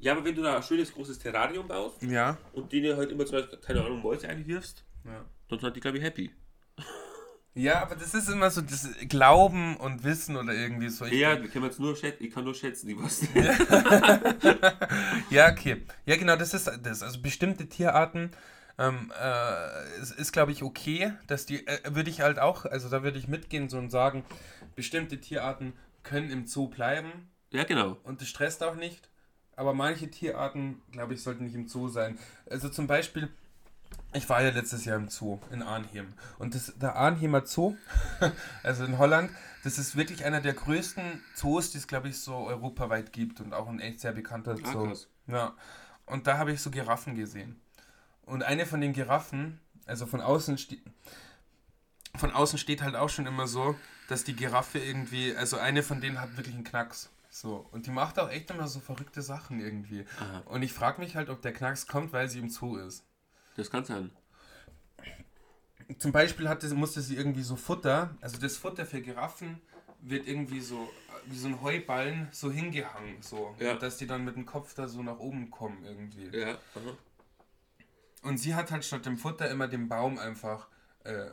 [0.00, 2.36] Ja, aber wenn du da ein schönes großes Terrarium baust Ja.
[2.52, 5.24] und denen halt immer, zum Beispiel, keine Ahnung, Mäuse einwirfst, Ja.
[5.48, 6.30] dann sind die, glaube ich, happy.
[7.56, 11.04] Ja, aber das ist immer so das Glauben und Wissen oder irgendwie so.
[11.04, 13.22] Ich, Ja, wir können jetzt nur schätzen, ich kann nur schätzen, die was.
[15.30, 15.84] Ja, okay.
[16.04, 17.02] Ja, genau, das ist das.
[17.02, 18.30] Also bestimmte Tierarten
[18.78, 22.88] ähm, äh, es ist, glaube ich, okay, dass die, äh, würde ich halt auch, also
[22.88, 24.24] da würde ich mitgehen so und sagen,
[24.74, 27.96] bestimmte Tierarten können im Zoo bleiben ja, genau.
[28.02, 29.08] und das stresst auch nicht.
[29.56, 32.18] Aber manche Tierarten, glaube ich, sollten nicht im Zoo sein.
[32.50, 33.28] Also zum Beispiel,
[34.12, 36.14] ich war ja letztes Jahr im Zoo in Arnhem.
[36.38, 37.76] Und das, der Arnhemer Zoo,
[38.64, 39.30] also in Holland,
[39.62, 43.54] das ist wirklich einer der größten Zoos, die es, glaube ich, so europaweit gibt und
[43.54, 44.88] auch ein echt sehr bekannter Ah, Zoo.
[44.88, 45.08] krass.
[45.28, 45.54] Ja.
[46.06, 47.60] Und da habe ich so Giraffen gesehen.
[48.26, 50.82] Und eine von den Giraffen, also von außen steht.
[52.16, 53.76] Von außen steht halt auch schon immer so,
[54.08, 57.10] dass die Giraffe irgendwie, also eine von denen hat wirklich einen Knacks.
[57.28, 57.66] So.
[57.72, 60.04] Und die macht auch echt immer so verrückte Sachen irgendwie.
[60.20, 60.42] Aha.
[60.46, 63.04] Und ich frage mich halt, ob der Knacks kommt, weil sie im Zoo ist.
[63.56, 64.12] Das kann sein.
[65.98, 69.60] zum Beispiel hatte, musste sie irgendwie so Futter, also das Futter für Giraffen
[70.00, 70.88] wird irgendwie so
[71.26, 73.54] wie so ein Heuballen so hingehangen, so.
[73.58, 73.74] Ja.
[73.74, 76.36] Dass die dann mit dem Kopf da so nach oben kommen irgendwie.
[76.36, 76.52] Ja.
[76.74, 76.96] aha.
[78.24, 80.68] Und sie hat halt statt dem Futter immer den Baum einfach,
[81.04, 81.26] äh,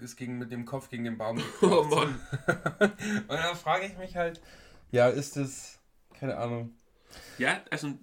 [0.00, 1.90] ist gegen, mit dem Kopf gegen den Baum Oh geklopft.
[1.90, 2.20] Mann.
[3.28, 4.40] Und dann frage ich mich halt,
[4.90, 5.78] ja, ist das,
[6.14, 6.74] keine Ahnung.
[7.38, 7.98] Ja, also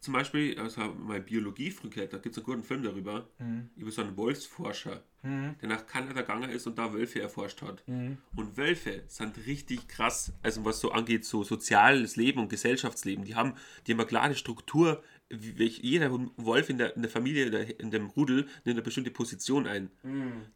[0.00, 3.28] zum Beispiel, also meine Biologie früher, da gibt es einen guten Film darüber,
[3.76, 7.82] über so einen Wolfsforscher, der nach Kanada gegangen ist und da Wölfe erforscht hat.
[7.86, 13.24] Und Wölfe sind richtig krass, also was so angeht, so soziales Leben und Gesellschaftsleben.
[13.26, 13.54] Die haben,
[13.86, 17.46] die haben eine klare Struktur, jeder Wolf in der, in der Familie,
[17.78, 19.90] in, dem Rudel nimmt eine bestimmte Position ein.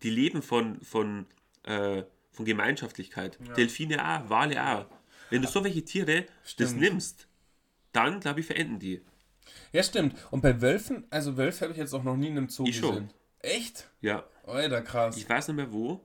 [0.02, 1.26] Die leben von, von,
[1.64, 2.02] äh,
[2.32, 3.38] von Gemeinschaftlichkeit.
[3.56, 4.86] Delfine auch, Wale auch.
[5.30, 6.80] Wenn du so welche Tiere das Stimmt.
[6.80, 7.28] nimmst,
[7.92, 9.00] dann, glaube ich, verenden die.
[9.72, 10.14] Ja, stimmt.
[10.30, 12.76] Und bei Wölfen, also Wölfe habe ich jetzt auch noch nie in einem Zoo Ich
[12.78, 12.90] schon.
[12.90, 13.10] gesehen.
[13.40, 13.88] Echt?
[14.00, 15.16] Ja, Alter, krass.
[15.16, 16.00] ich weiß nicht mehr wo,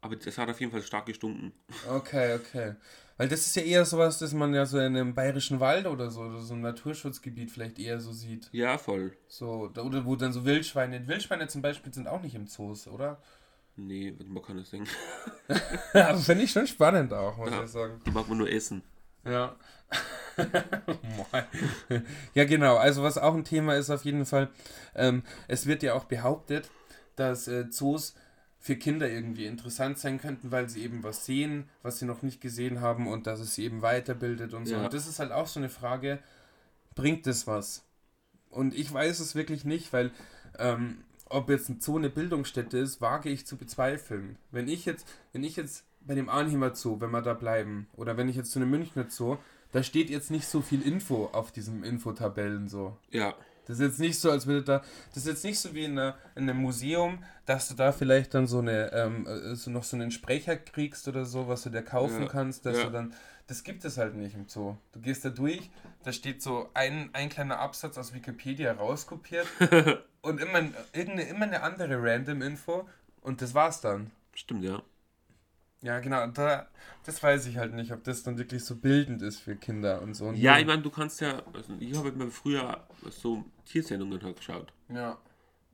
[0.00, 1.52] aber das hat auf jeden Fall stark gestunken.
[1.88, 2.74] Okay, okay.
[3.16, 6.08] Weil das ist ja eher sowas, das man ja so in einem bayerischen Wald oder
[6.10, 8.48] so, oder so einem Naturschutzgebiet vielleicht eher so sieht.
[8.52, 9.16] Ja, voll.
[9.26, 11.08] So, oder wo dann so Wildschweine.
[11.08, 13.20] Wildschweine zum Beispiel sind auch nicht im Zoos, oder?
[13.74, 14.86] Nee, man kann das singen.
[15.94, 17.64] Ja, finde ich schon spannend auch, muss Ja.
[17.64, 18.00] ich sagen.
[18.06, 18.82] Die mag man nur essen.
[19.24, 19.56] Ja.
[22.34, 22.76] Ja, genau.
[22.76, 24.48] Also was auch ein Thema ist auf jeden Fall,
[24.94, 26.70] ähm, es wird ja auch behauptet,
[27.16, 28.14] dass äh, Zoos
[28.58, 32.40] für Kinder irgendwie interessant sein könnten, weil sie eben was sehen, was sie noch nicht
[32.40, 34.74] gesehen haben und dass es sie eben weiterbildet und so.
[34.74, 34.84] Ja.
[34.84, 36.18] Und das ist halt auch so eine Frage,
[36.94, 37.84] bringt das was?
[38.50, 40.10] Und ich weiß es wirklich nicht, weil
[40.58, 44.38] ähm, ob jetzt ein Zoo eine Bildungsstätte ist, wage ich zu bezweifeln.
[44.50, 48.16] Wenn ich jetzt, wenn ich jetzt bei dem Arnhemer Zoo, wenn wir da bleiben, oder
[48.16, 49.36] wenn ich jetzt zu einem Münchner Zoo,
[49.72, 52.96] da steht jetzt nicht so viel Info auf diesem Infotabellen so.
[53.10, 53.34] Ja,
[53.66, 54.78] Das ist jetzt nicht so, als würde da.
[55.14, 58.32] Das ist jetzt nicht so wie in, einer, in einem Museum, dass du da vielleicht
[58.34, 61.70] dann so eine, ähm, äh, so noch so einen Sprecher kriegst oder so, was du
[61.70, 62.84] dir kaufen Ja, kannst, dass ja.
[62.84, 63.14] du dann.
[63.46, 64.76] Das gibt es halt nicht im Zoo.
[64.92, 65.70] Du gehst da durch,
[66.02, 69.46] da steht so ein, ein kleiner Absatz aus Wikipedia rauskopiert
[70.22, 70.60] und immer,
[70.92, 72.86] irgendeine, immer eine andere random Info
[73.22, 74.10] und das war's dann.
[74.34, 74.82] stimmt, ja.
[75.82, 76.66] Ja, genau, da,
[77.04, 80.14] das weiß ich halt nicht, ob das dann wirklich so bildend ist für Kinder und
[80.14, 80.26] so.
[80.26, 84.36] Und Ja, ich meine, du kannst ja, also ich habe mir früher so Tiersendungen halt
[84.36, 84.72] geschaut.
[84.88, 85.16] ja,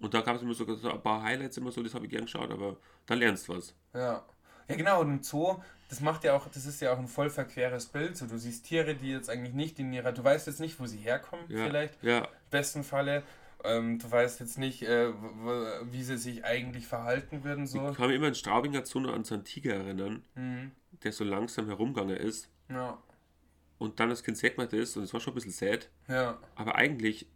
[0.01, 2.11] Und da gab es immer so, so ein paar Highlights immer so, das habe ich
[2.11, 3.75] gern geschaut, aber da lernst du was.
[3.95, 4.23] Ja.
[4.69, 5.57] Ja, genau, und im Zoo,
[5.91, 8.17] das macht ja auch, das ist ja auch ein voll verqueres Bild.
[8.17, 10.87] So, du siehst Tiere, die jetzt eigentlich nicht in ihrer, du weißt jetzt nicht, wo
[10.87, 13.23] sie herkommen, Ja, vielleicht, ja, im besten Falle.
[13.65, 15.13] Ähm, du weißt jetzt nicht, äh,
[15.91, 17.89] wie sie sich eigentlich verhalten würden, so.
[17.91, 20.73] ich kann mich immer in Straubinger noch an so einen Tiger erinnern, Mhm.
[21.03, 22.99] der so langsam herumgegangen ist Ja,
[23.79, 26.77] und dann das Kind man das und es war schon ein bisschen sad, ja, aber
[26.77, 27.27] eigentlich,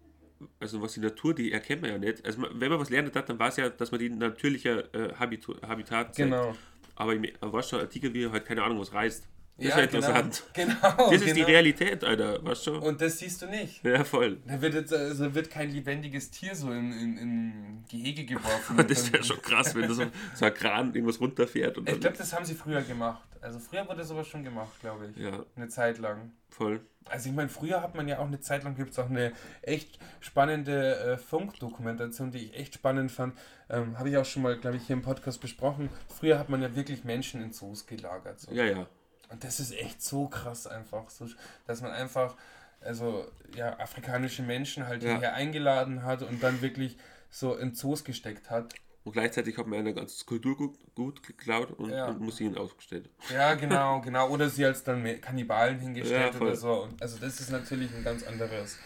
[0.60, 2.24] also was die Natur, die erkennt man ja nicht.
[2.24, 5.54] Also wenn man was lernt hat, dann weiß ja, dass man die natürliche äh, Habitu
[5.62, 6.30] Habitat zeigt.
[6.30, 6.56] genau.
[6.94, 9.28] Aber ich weißt du, ein Tiger wie halt keine Ahnung was reißt.
[9.58, 10.44] Das ja, ist ja interessant.
[10.54, 11.10] Genau, genau.
[11.10, 11.46] Das ist die genau.
[11.46, 12.76] Realität, Alter, weißt du?
[12.76, 13.84] Und das siehst du nicht.
[13.84, 14.38] Ja, voll.
[14.46, 18.76] Da wird, jetzt, also wird kein lebendiges Tier so in, in, in Gehege geworfen.
[18.88, 22.16] Das wäre schon krass, wenn da so, so ein Kran irgendwas runterfährt und Ich glaube,
[22.16, 23.26] das haben sie früher gemacht.
[23.40, 25.22] Also früher wurde sowas schon gemacht, glaube ich.
[25.22, 26.30] Ja, Eine Zeit lang.
[26.50, 26.80] voll.
[27.06, 29.32] Also ich meine, früher hat man ja auch eine Zeit lang, gibt es auch eine
[29.62, 33.34] echt spannende äh, Funkdokumentation, die ich echt spannend fand.
[33.70, 35.88] Ähm, Habe ich auch schon mal, glaube ich, hier im Podcast besprochen.
[36.08, 38.40] Früher hat man ja wirklich Menschen in Zoos gelagert.
[38.40, 38.52] So.
[38.52, 38.86] Ja, ja.
[39.28, 41.26] Und das ist echt so krass einfach, so,
[41.66, 42.36] dass man einfach,
[42.80, 45.10] also ja, afrikanische Menschen halt Ja.
[45.12, 46.96] hierher eingeladen hat und dann wirklich
[47.30, 48.74] so in Zoos gesteckt hat.
[49.04, 52.06] Und gleichzeitig hat man ein ganzes Kulturgut gut geklaut und, Ja.
[52.08, 53.08] und Museen ausgestellt.
[53.32, 54.28] Ja, genau, genau.
[54.28, 56.82] Oder sie als dann Kannibalen hingestellt Ja, oder so.
[56.82, 58.78] Und also das ist natürlich ein ganz anderes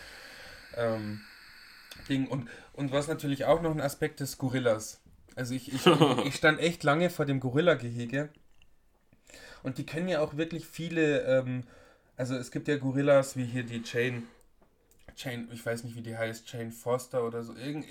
[0.77, 1.21] ähm,
[2.09, 2.27] Ding.
[2.29, 5.01] Und, und was natürlich auch noch ein Aspekt ist, Gorillas.
[5.35, 5.87] Also ich, ich,
[6.25, 8.29] ich stand echt lange vor dem Gorilla-Gehege.
[9.63, 11.65] Und die können ja auch wirklich viele, ähm,
[12.17, 14.23] also es gibt ja Gorillas wie hier die Jane,
[15.17, 17.87] Jane, ich weiß nicht wie die heißt, Jane Foster oder so, irgend,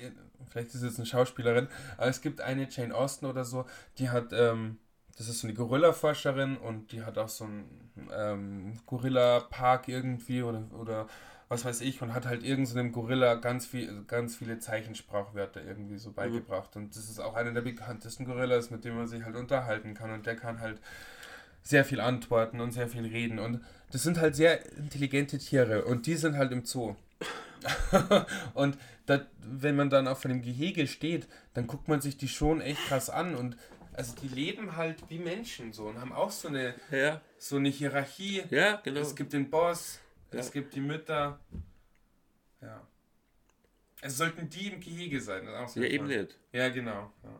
[0.50, 3.66] vielleicht ist es jetzt eine Schauspielerin, aber es gibt eine Jane Austen oder so,
[3.98, 4.80] die hat, ähm,
[5.18, 10.64] das ist so eine Gorilla-Forscherin und die hat auch so einen ähm, Gorilla-Park irgendwie oder,
[10.80, 11.08] oder
[11.52, 16.14] was weiß ich und hat halt irgendeinem Gorilla ganz viel, ganz viele Zeichensprachwörter irgendwie so
[16.14, 16.78] beigebracht.
[16.78, 20.12] Und das ist auch einer der bekanntesten Gorillas, mit dem man sich halt unterhalten kann
[20.12, 20.80] und der kann halt
[21.64, 23.40] sehr viel antworten und sehr viel reden.
[23.40, 26.96] Und das sind halt sehr intelligente Tiere und die sind halt im Zoo.
[28.54, 32.62] und dat, wenn man dann auf einem Gehege steht, dann guckt man sich die schon
[32.62, 33.58] echt krass an und
[33.94, 37.70] also die leben halt wie Menschen so und haben auch so eine, Ja, so eine
[37.70, 38.44] Hierarchie.
[38.50, 39.02] ja, genau.
[39.02, 40.00] Es gibt den Boss,
[40.32, 40.40] Ja.
[40.40, 41.40] es gibt die Mütter.
[42.62, 42.82] Ja.
[44.02, 45.46] Es sollten die im Gehege sein.
[45.46, 46.38] Ja, eben nicht.
[46.54, 47.12] Ja, genau.
[47.24, 47.40] Ja.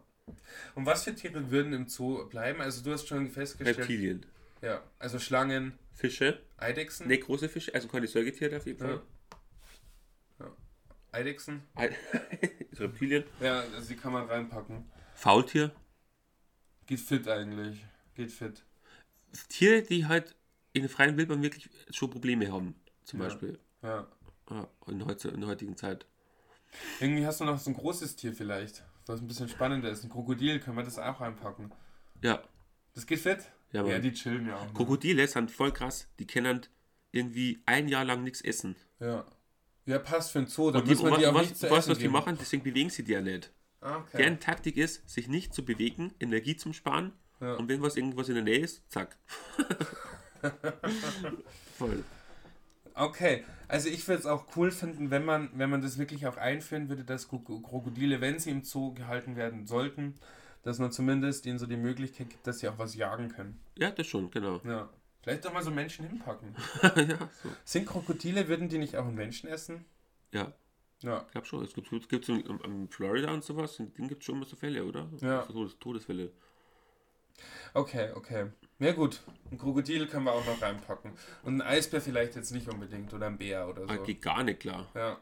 [0.76, 2.62] Und was für Tiere würden im Zoo bleiben?
[2.62, 3.78] Also du hast schon festgestellt.
[3.80, 4.26] Reptilien.
[4.62, 6.40] Ja, also Schlangen, Fische.
[6.58, 7.08] Eidechsen.
[7.08, 9.02] Ne, große Fische, also keine Säugetiere auf jeden Fall.
[11.14, 11.62] Eidechsen.
[11.76, 11.94] Ei-
[12.80, 13.26] Reptilien.
[13.42, 14.86] Ja, also die kann man reinpacken.
[15.14, 15.72] Faultier.
[16.86, 17.86] Geht fit eigentlich.
[18.16, 18.64] Geht fit.
[19.50, 20.36] Tiere, die halt
[20.74, 22.76] in der freien Wildbahn wirklich schon Probleme haben.
[23.04, 23.28] Zum Ja.
[23.28, 23.60] Beispiel.
[23.82, 24.08] Ja.
[24.50, 26.06] Ja, in, heute, in der heutigen Zeit.
[27.02, 30.04] Irgendwie hast du noch so ein großes Tier vielleicht, was ein bisschen spannender ist.
[30.04, 31.72] Ein Krokodil, können wir das auch reinpacken.
[32.22, 32.42] Ja.
[32.94, 33.40] Das geht fit?
[33.72, 34.66] Ja, Ja, die chillen ja auch.
[34.66, 34.74] Ne?
[34.74, 36.08] Krokodile sind voll krass.
[36.20, 36.62] Die können
[37.12, 38.76] irgendwie ein Jahr lang nichts essen.
[39.00, 39.26] Ja.
[39.86, 40.72] Ja, passt für ein Zoo.
[40.72, 42.14] Dann Und die, muss man die auch was, nicht zu was, essen was die geben.
[42.14, 43.52] machen, deswegen bewegen sie die ja nicht.
[43.82, 44.18] Ah, okay.
[44.18, 47.14] Deren Taktik ist, sich nicht zu bewegen, Energie zum Sparen.
[47.40, 47.56] Ja.
[47.56, 49.18] Und wenn was irgendwas in der Nähe ist, zack.
[51.78, 52.04] Voll.
[52.94, 56.38] Okay, also ich würde es auch cool finden, wenn man, wenn man das wirklich auch
[56.38, 60.16] einführen würde, dass Kro- Krokodile, wenn sie im Zoo gehalten werden sollten,
[60.64, 63.60] dass man zumindest ihnen so die Möglichkeit gibt, dass sie auch was jagen können.
[63.78, 64.60] Ja, das schon, genau.
[64.66, 64.90] Ja.
[65.24, 66.56] Vielleicht doch mal so Menschen hinpacken.
[66.84, 67.50] ja, so.
[67.64, 69.86] Sind Krokodile, würden die nicht auch einen Menschen essen?
[70.34, 70.52] ja,
[71.02, 71.24] Ja.
[71.28, 71.64] ich glaube schon.
[71.64, 74.36] Es gibt, es gibt so in, in Florida und sowas, in denen gibt es schon
[74.36, 75.08] immer so Fälle, oder?
[75.22, 75.44] Ja.
[75.46, 76.32] So Todes, Todesfälle.
[77.74, 78.48] Okay, okay.
[78.82, 81.12] Ja gut, ein Krokodil können wir auch noch reinpacken.
[81.44, 84.04] Und ein Eisbär vielleicht jetzt nicht unbedingt oder ein Bär oder Ah, so.
[84.04, 84.88] geht gar nicht klar.
[84.96, 85.18] Ja.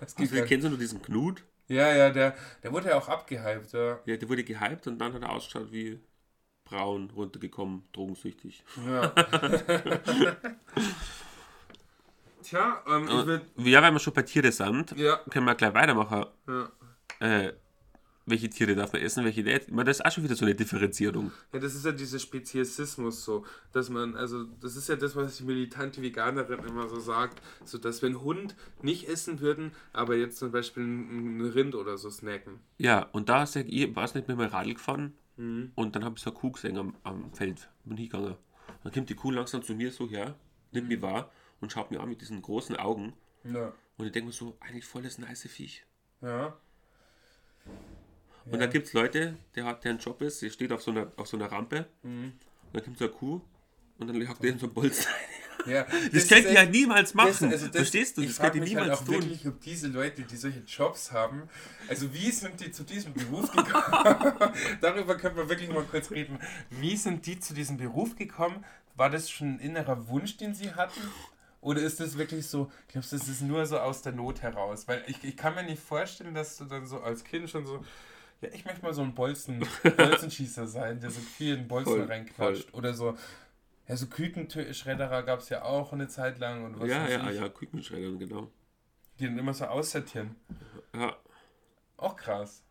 [0.00, 1.42] das geht Also, kennst du nur diesen Knut?
[1.68, 3.98] ja, ja, der, der wurde ja auch abgehypt, ja.
[4.04, 5.98] Ja, der wurde gehypt und dann hat er ausgeschaut wie
[6.64, 8.62] braun, runtergekommen, drogensüchtig.
[8.86, 9.08] ja.
[12.42, 13.42] Tja, ähm, ich würde.
[13.56, 16.26] Ja, wenn wir schon bei Tiere sind, Ja, können wir gleich weitermachen.
[16.48, 16.68] ja.
[17.20, 17.52] Äh,
[18.30, 19.66] welche Tiere darf man essen, welche nicht.
[19.70, 21.32] Das ist auch schon wieder so eine Differenzierung.
[21.52, 25.38] Ja, das ist ja dieser Speziesismus so, dass man, also das ist ja das, was
[25.38, 30.16] die militante Veganerin immer so sagt, so dass wir einen Hund nicht essen würden, aber
[30.16, 32.60] jetzt zum Beispiel ein, ein Rind oder so snacken.
[32.78, 35.14] Ja, und da sag ich, war es nicht mit meinem Radl gefahren
[35.74, 37.70] und dann habe ich so eine Kuh gesehen am, am Feld.
[37.84, 38.36] Bin hingegangen.
[38.82, 40.34] Dann kommt die Kuh langsam zu mir so her,
[40.70, 43.14] nimmt mich wahr und schaut mir an mit diesen großen Augen.
[43.44, 43.72] Ja.
[43.96, 45.84] Und ich denke mir so, eigentlich voll das nice Viech.
[46.20, 46.58] Ja.
[48.46, 50.90] Und dann gibt es Leute, der hat, der ein Job ist, der steht auf so
[50.90, 52.32] einer, auf so einer Rampe und
[52.72, 53.40] dann kommt so eine Kuh
[53.98, 55.70] und dann hackt der so ein Bolzen rein.
[55.72, 55.84] ja.
[56.12, 57.28] Das, ist könnt ihr ja niemals machen.
[57.28, 58.22] Das- also das- Verstehst du?
[58.22, 59.14] ich Das könnt ihr halt niemals auch tun.
[59.14, 61.42] wirklich, ob diese Leute, die solche Jobs haben,
[61.88, 64.52] also wie sind die zu diesem Beruf gekommen?
[64.80, 66.38] Darüber können wir wirklich mal kurz reden.
[66.70, 68.64] Wie sind die zu diesem Beruf gekommen?
[68.96, 71.00] War das schon ein innerer Wunsch, den sie hatten?
[71.62, 74.88] Oder ist das wirklich so, glaubst du, das ist nur so aus der Not heraus?
[74.88, 77.84] Weil ich, ich kann mir nicht vorstellen, dass du dann so als Kind schon so,
[78.40, 82.06] ja, ich möchte mal so ein Bolzen, Bolzenschießer sein, der so viel in Bolzen Voll,
[82.06, 82.72] reinquatscht.
[82.74, 83.16] Oder so,
[83.88, 86.64] ja, so Kükenschredderer gab es ja auch eine Zeit lang.
[86.64, 88.50] Und was Ja, ja, ich, ja, Kükenschreddern, genau.
[89.18, 90.34] Die dann immer so aussortieren.
[90.94, 91.16] Ja,
[91.96, 92.64] Auch krass.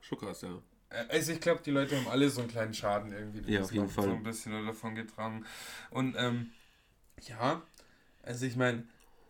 [0.00, 0.62] schon krass, ja.
[0.90, 3.52] Äh, Also ich glaube, die Leute haben alle so einen kleinen Schaden irgendwie.
[3.52, 4.04] Ja, auf jeden so Fall.
[4.04, 5.44] So ein bisschen davon getragen.
[5.90, 6.52] Und ähm,
[7.22, 7.62] ja,
[8.22, 8.84] also ich meine,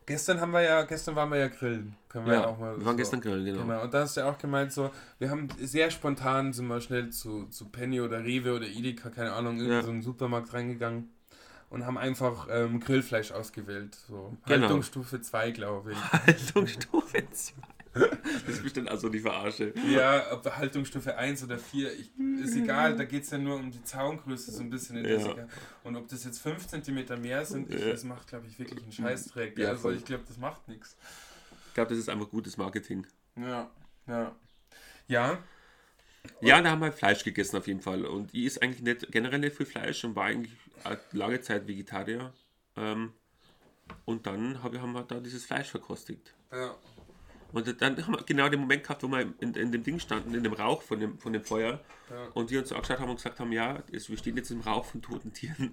[0.06, 1.96] gestern haben wir ja, gestern waren wir ja grillen.
[2.12, 2.76] Können wir ja, auch mal.
[2.78, 3.62] wir waren so- gestern grillen, genau.
[3.62, 6.80] Genau, und da hast du ja auch gemeint, so, wir haben sehr spontan, sind wir
[6.82, 9.82] schnell zu, zu Penny oder Rewe oder Edeka, keine Ahnung, in Ja.
[9.82, 11.08] so einen Supermarkt reingegangen
[11.70, 13.94] und haben einfach ähm, Grillfleisch ausgewählt.
[13.94, 14.36] So.
[14.46, 14.60] Genau.
[14.66, 15.98] Haltungsstufe 2, glaube ich.
[16.12, 17.54] Haltungsstufe 2.
[17.94, 19.74] Das ist bestimmt also die Verarsche.
[19.90, 22.10] Ja, ob Haltungsstufe 1 oder 4, ich,
[22.42, 25.18] ist egal, da geht es ja nur um die Zaungröße so ein bisschen in der
[25.18, 25.34] Ja.
[25.84, 28.92] Und ob das jetzt 5 cm mehr sind, ich, das macht, glaube ich, wirklich einen
[28.92, 29.58] Scheißdreck.
[29.58, 30.96] Ja, also ich glaube, das macht nichts.
[31.72, 33.06] Ich glaube, das ist einfach gutes Marketing.
[33.34, 33.70] Ja,
[34.06, 34.36] ja.
[35.08, 35.38] Ja,
[36.42, 38.04] Ja, da haben wir Fleisch gegessen auf jeden Fall.
[38.04, 40.52] Und ich ist eigentlich nicht, generell nicht viel Fleisch und war eigentlich
[41.12, 42.34] lange Zeit Vegetarier.
[42.76, 43.14] Ähm,
[44.04, 46.34] und dann hab, haben wir da dieses Fleisch verkostigt.
[46.52, 46.76] ja.
[47.52, 50.34] Und dann haben wir genau den Moment gehabt, wo wir in, in dem Ding standen,
[50.34, 51.80] in dem Rauch von dem, von dem Feuer.
[52.10, 52.24] Ja.
[52.34, 54.84] Und wir uns angeschaut haben und gesagt haben, ja, es, wir stehen jetzt im Rauch
[54.84, 55.70] von toten Tieren.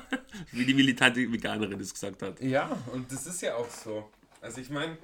[0.52, 2.40] Wie die militante Veganerin das gesagt hat.
[2.42, 4.10] Ja, und das ist ja auch so.
[4.40, 4.96] Also ich meine,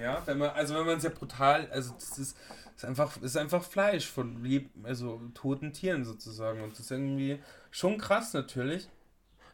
[0.00, 2.36] ja, wenn man, also wenn man es ja brutal, also das ist,
[2.76, 6.62] ist einfach, ist einfach Fleisch von lieb, also toten Tieren sozusagen.
[6.62, 7.38] Und das ist irgendwie
[7.70, 8.88] schon krass natürlich.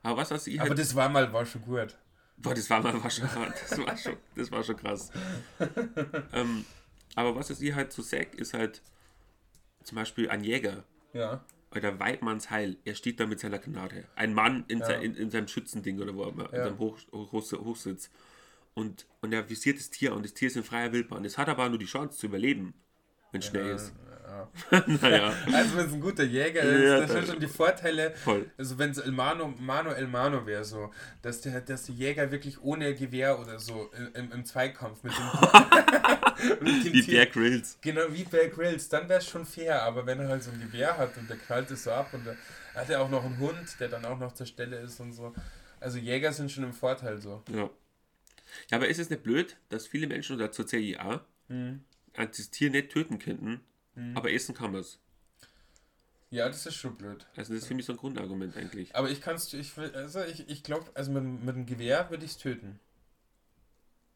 [0.03, 1.97] Aber was, was ich Aber halt, das war mal, war schon gut.
[2.37, 5.11] Boah, das war, mal, war schon, das war schon, das war schon krass.
[6.33, 6.65] ähm,
[7.15, 8.83] aber was ich halt so sag, ist halt
[9.85, 11.45] zum Beispiel ein Jäger Ja.
[11.75, 12.79] oder Weidmanns Heil.
[12.85, 14.05] Er steht da mit seiner Gnade.
[14.17, 14.87] Ein Mann in, Ja.
[14.87, 16.65] sein, in, in seinem Schützending oder wo er immer, in Ja.
[16.65, 18.11] seinem Hoch, Hoch, Hochsitz.
[18.75, 21.25] Und, und er visiert das Tier und das Tier ist in freier Wildbahn.
[21.25, 22.75] Es hat aber nur die Chance zu überleben,
[23.31, 23.93] wenn es schnell ist.
[23.95, 24.09] Mano.
[25.03, 25.33] naja.
[25.53, 28.13] Also wenn es ein guter Jäger ist, Ja, das sind schon die Vorteile.
[28.13, 28.51] Voll.
[28.57, 32.31] Also wenn es El Mano, Mano El Mano wäre so, dass der, dass der Jäger
[32.33, 37.27] wirklich ohne Gewehr oder so im, im, Zweikampf mit dem, mit dem Die Tier- Bear
[37.27, 37.79] Grylls.
[37.83, 40.61] Genau, wie Bear Grylls, dann wäre es schon fair, aber wenn er halt so ein
[40.61, 42.35] Gewehr hat und der knallt es so ab und da
[42.75, 45.35] hat er auch noch einen Hund, der dann auch noch zur Stelle ist und so.
[45.79, 47.43] Also Jäger sind schon im Vorteil so.
[47.55, 47.69] Ja.
[48.71, 51.85] Ja, aber ist es nicht blöd, dass viele Menschen oder zur CIA Mhm.
[52.15, 53.61] das Tier nicht töten könnten,
[54.15, 54.99] aber essen kann man es?
[56.31, 57.27] Ja, das ist schon blöd.
[57.37, 58.95] Also das ist für mich so ein Grundargument eigentlich.
[58.97, 62.25] Aber ich kann's, ich will, also ich, ich glaube, also mit, mit dem Gewehr würde
[62.25, 62.81] ich es töten.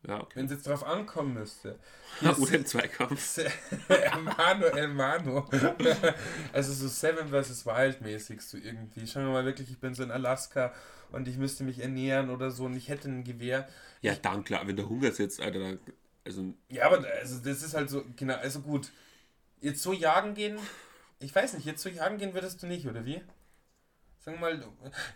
[0.07, 0.37] Ja, okay.
[0.37, 1.79] Wenn es jetzt drauf ankommen müsste.
[2.41, 3.39] Oder im Zweikampf.
[3.89, 5.49] Hermano, Hermano.
[6.53, 7.67] Also so Seven vs.
[7.67, 9.07] Wild mäßig so irgendwie.
[9.07, 10.73] Schauen wir mal wirklich, ich bin so in Alaska
[11.11, 13.69] und ich müsste mich ernähren oder so und ich hätte ein Gewehr.
[14.03, 15.81] Ja, dann klar, wenn der Hunger sitzt, Alter, dann,
[16.25, 18.93] also Ja, aber also das ist halt so, genau, also gut.
[19.61, 20.59] Jetzt so jagen gehen,
[21.19, 23.23] ich weiß nicht, jetzt so jagen gehen würdest du nicht, oder wie?
[24.21, 24.65] Sagen wir mal,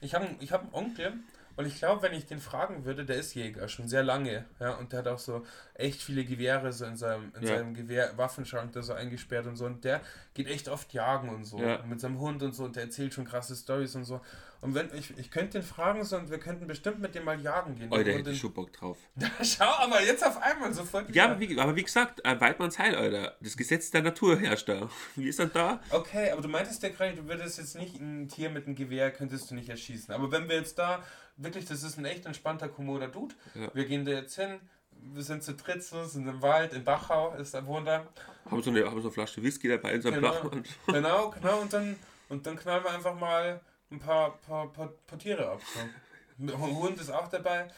[0.01, 1.15] ich habe ich hab einen Onkel
[1.57, 4.75] und ich glaube, wenn ich den fragen würde, der ist Jäger, schon sehr lange, ja,
[4.75, 5.45] und der hat auch so
[5.75, 7.57] echt viele Gewehre so in seinem, in Ja.
[7.59, 10.01] seinem Gewehr, Waffenschrank da so eingesperrt und so und der
[10.35, 11.83] geht echt oft jagen und so, Ja.
[11.87, 14.21] mit seinem Hund und so und der erzählt schon krasse Stories und so.
[14.63, 17.41] Und wenn, ich, ich könnte den fragen so und wir könnten bestimmt mit dem mal
[17.41, 17.91] jagen gehen.
[17.91, 18.99] Alter, und hätte den, schon Bock drauf.
[19.43, 21.09] Schau aber jetzt auf einmal sofort.
[21.09, 21.25] Ja, wieder.
[21.31, 23.37] aber wie, aber wie gesagt, äh, Weidmanns Heil, Alter.
[23.41, 24.91] Das Gesetz der Natur herrscht da.
[25.17, 25.81] Wie ist dann da?
[25.89, 29.11] Okay, aber du meintest ja gerade, du würdest jetzt nicht ein Tier mit einem Gewehr,
[29.11, 30.13] könntest du nicht erschießen.
[30.13, 31.03] Aber wenn wir jetzt da,
[31.43, 33.35] wirklich, das ist ein echt entspannter, kommoder Dude.
[33.55, 33.71] Ja.
[33.75, 34.61] Wir gehen da jetzt hin,
[34.93, 38.07] wir sind zu dritt, sind im Wald, in Dachau, ist ein Wunder.
[38.51, 40.33] Haben so eine, haben so eine Flasche Whisky dabei in seinem Genau.
[40.33, 40.65] Flachmann.
[40.87, 41.97] Genau, genau, und dann,
[42.29, 43.61] und dann knallen wir einfach mal
[43.91, 45.61] ein paar, paar, paar, paar Tiere ab.
[45.75, 46.47] So.
[46.47, 47.69] Der Hund ist auch dabei.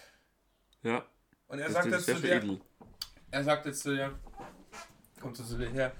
[0.82, 1.04] Ja,
[1.48, 2.60] Und er das, sagt jetzt zu dir, edel.
[3.30, 4.18] er sagt jetzt zu dir,
[5.20, 5.92] kommt zu dir her.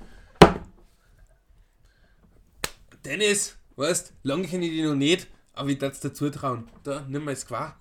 [3.04, 6.68] Dennis, weißt, lange kenne ich dich noch nicht, aber ich darf es dazu trauen.
[6.82, 7.76] Da, nimm mal das Qua.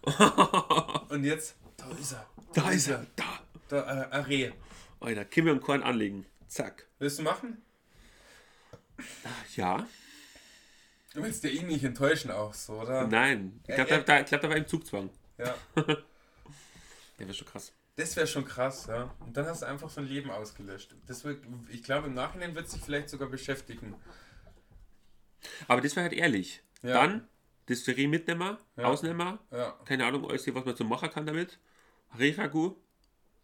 [1.09, 2.27] Und jetzt, da ist er.
[2.53, 3.39] Da ist er, da.
[3.69, 4.51] Da, äh, ein Reh.
[4.99, 6.25] Alter, Kimme und Korn anlegen.
[6.47, 6.87] Zack.
[6.99, 7.61] Willst du machen?
[9.55, 9.87] Ja,
[11.13, 13.05] Du willst ja ihn nicht enttäuschen auch so, oder?
[13.07, 13.59] nein.
[13.67, 15.09] Ich glaube, Ja, da, da, ich glaub, da war im Zugzwang.
[15.37, 15.53] Ja.
[15.75, 15.95] Der
[17.27, 17.73] wäre schon krass.
[17.97, 19.13] Das wäre schon krass, ja.
[19.19, 20.95] Und dann hast du einfach so ein Leben ausgelöscht.
[21.07, 23.93] Das wird, ich glaube, im Nachhinein wird sich vielleicht sogar beschäftigen.
[25.67, 26.63] Aber das wäre halt ehrlich.
[26.81, 26.93] Ja.
[26.93, 27.27] Dann
[27.71, 28.83] Distillerie mitnehmen, Ja.
[28.85, 29.39] ausnehmen.
[29.51, 29.71] Ja.
[29.85, 31.57] Keine Ahnung, alles, was man so machen kann damit.
[32.17, 32.75] Reragu.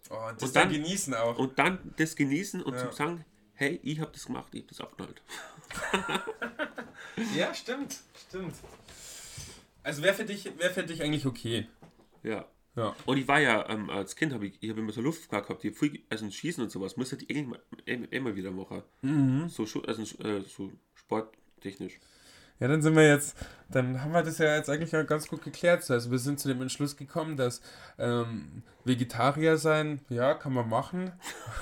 [0.10, 1.38] Oh, und Und dann dann- genießen auch.
[1.38, 2.82] Und dann das genießen und Ja.
[2.82, 5.22] zum sagen, hey, ich habe das gemacht, ich habe das abknallt.
[7.36, 7.98] Ja, stimmt,
[8.28, 8.54] stimmt.
[9.84, 11.68] Also wäre für dich, wäre für dich eigentlich okay.
[12.24, 12.46] Ja.
[12.76, 12.96] Ja.
[13.08, 15.64] Und ich war ja, ähm, als Kind habe ich, ich habe immer so Luftfahrt gehabt,
[15.64, 18.84] die viel, also ein Schießen und sowas, muss ich immer, immer wieder machen.
[19.02, 19.50] Mhm.
[19.50, 22.00] So, also, äh, so sporttechnisch.
[22.60, 23.36] Ja, dann sind wir jetzt,
[23.70, 25.84] dann haben wir das ja jetzt eigentlich ganz gut geklärt.
[25.84, 27.62] So, Also wir sind zu dem Entschluss gekommen, dass
[28.00, 31.12] ähm, Vegetarier sein, ja, kann man machen.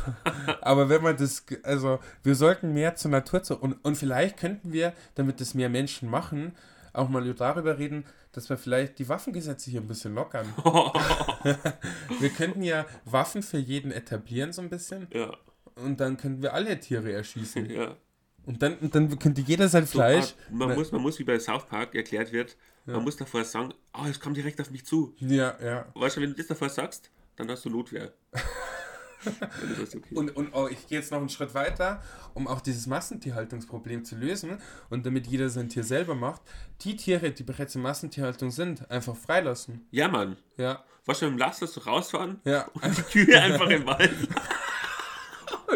[0.61, 4.71] Aber wenn man das, also wir sollten mehr zur Natur zu, und, und vielleicht könnten
[4.71, 6.53] wir, damit das mehr Menschen machen,
[6.93, 10.45] auch mal darüber reden, dass wir vielleicht die Waffengesetze hier ein bisschen lockern.
[12.19, 15.33] wir könnten ja Waffen für jeden etablieren so ein bisschen Ja,
[15.75, 17.69] und dann könnten wir alle Tiere erschießen.
[17.69, 17.95] ja.
[18.45, 20.33] Und dann, und dann könnte jeder sein So, Fleisch.
[20.37, 20.75] ah, man, Ne.
[20.75, 24.19] muss, man muss, wie bei South Park erklärt wird, man muss davor sagen, oh, es
[24.19, 25.15] kommt direkt auf mich zu.
[25.17, 25.85] Ja, ja.
[25.95, 28.13] Weißt du, wenn du das davor sagst, dann hast du Notwehr.
[29.79, 30.13] Das okay.
[30.13, 32.03] Und, und oh, ich gehe jetzt noch einen Schritt weiter,
[32.35, 34.59] um auch dieses Massentierhaltungsproblem zu lösen
[34.91, 36.41] und damit jeder sein Tier selber macht,
[36.81, 39.87] die Tiere, die bereits in Massentierhaltung sind, einfach freilassen.
[39.89, 40.37] ja, Mann.
[40.57, 42.67] Ja, Was schon im Laster so rausfahren ja.
[42.73, 44.11] und die Kühe einfach im Wald.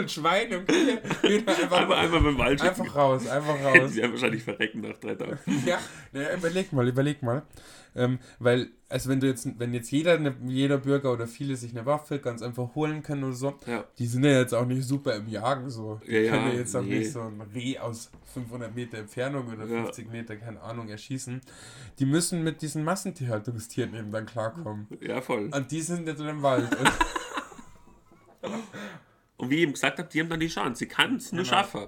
[0.08, 3.92] Schweine und Kühe, Hühner einfach, Einmal, einmal beim Wald einfach raus, einfach Hätten raus.
[3.94, 5.40] sie ja wahrscheinlich verrecken nach drei Tagen.
[5.66, 5.80] Ja,
[6.14, 7.44] ja, überleg mal, überleg mal.
[7.96, 11.72] Ähm, weil, also wenn du jetzt, wenn jetzt jeder, eine, jeder Bürger oder viele sich
[11.76, 13.84] eine Waffe ganz einfach holen können oder so, Ja.
[13.98, 16.00] die sind ja jetzt auch nicht super im Jagen so.
[16.06, 17.00] Die Ja, ja, können ja jetzt auch nee.
[17.00, 19.84] nicht so ein Reh aus 500 Meter Entfernung oder Ja.
[19.86, 21.42] 50 Meter, keine Ahnung, erschießen.
[21.98, 24.88] Die müssen mit diesen Massentierhaltungstieren eben dann klarkommen.
[25.02, 25.50] Ja, voll.
[25.52, 26.70] Und die sind jetzt in dem Wald.
[29.40, 30.80] Und wie ich eben gesagt habe, die haben dann die Chance.
[30.80, 31.56] Sie kann es nur Genau.
[31.56, 31.88] schaffen.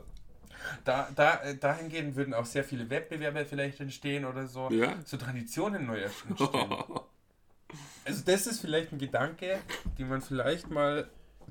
[0.86, 4.70] da, da, dahingehend würden auch sehr viele Wettbewerbe vielleicht entstehen oder so.
[4.72, 4.96] Ja.
[5.06, 6.40] So Traditionen neu entstehen.
[8.04, 9.60] Also das ist vielleicht ein Gedanke,
[9.98, 11.08] den man vielleicht mal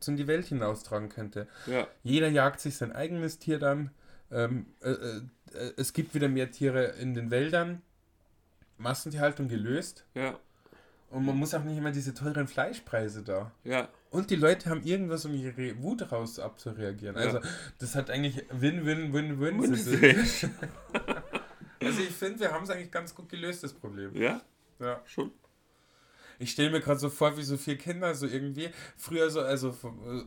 [0.07, 1.47] in die Welt hinaustragen könnte.
[1.67, 1.87] ja.
[2.03, 3.91] Jeder jagt sich sein eigenes Tier dann.
[4.31, 5.21] Ähm, äh, äh,
[5.55, 7.81] äh, es gibt wieder mehr Tiere in den Wäldern.
[8.79, 10.05] Massentierhaltung gelöst.
[10.15, 10.39] Ja.
[11.11, 13.51] Und man muss auch nicht immer diese teuren Fleischpreise da.
[13.65, 13.89] Ja.
[14.11, 17.17] Und die Leute haben irgendwas, um ihre Wut raus abzureagieren.
[17.17, 17.43] Also, Ja.
[17.79, 19.61] das hat eigentlich Win-Win-Win-Win.
[21.83, 24.15] Also, ich finde, wir haben es eigentlich ganz gut gelöst, das Problem.
[24.15, 24.43] ja,
[24.79, 25.01] Ja.
[25.07, 25.31] schon.
[26.39, 29.75] Ich stelle mir gerade so vor, wie so vier Kinder so irgendwie früher so, also,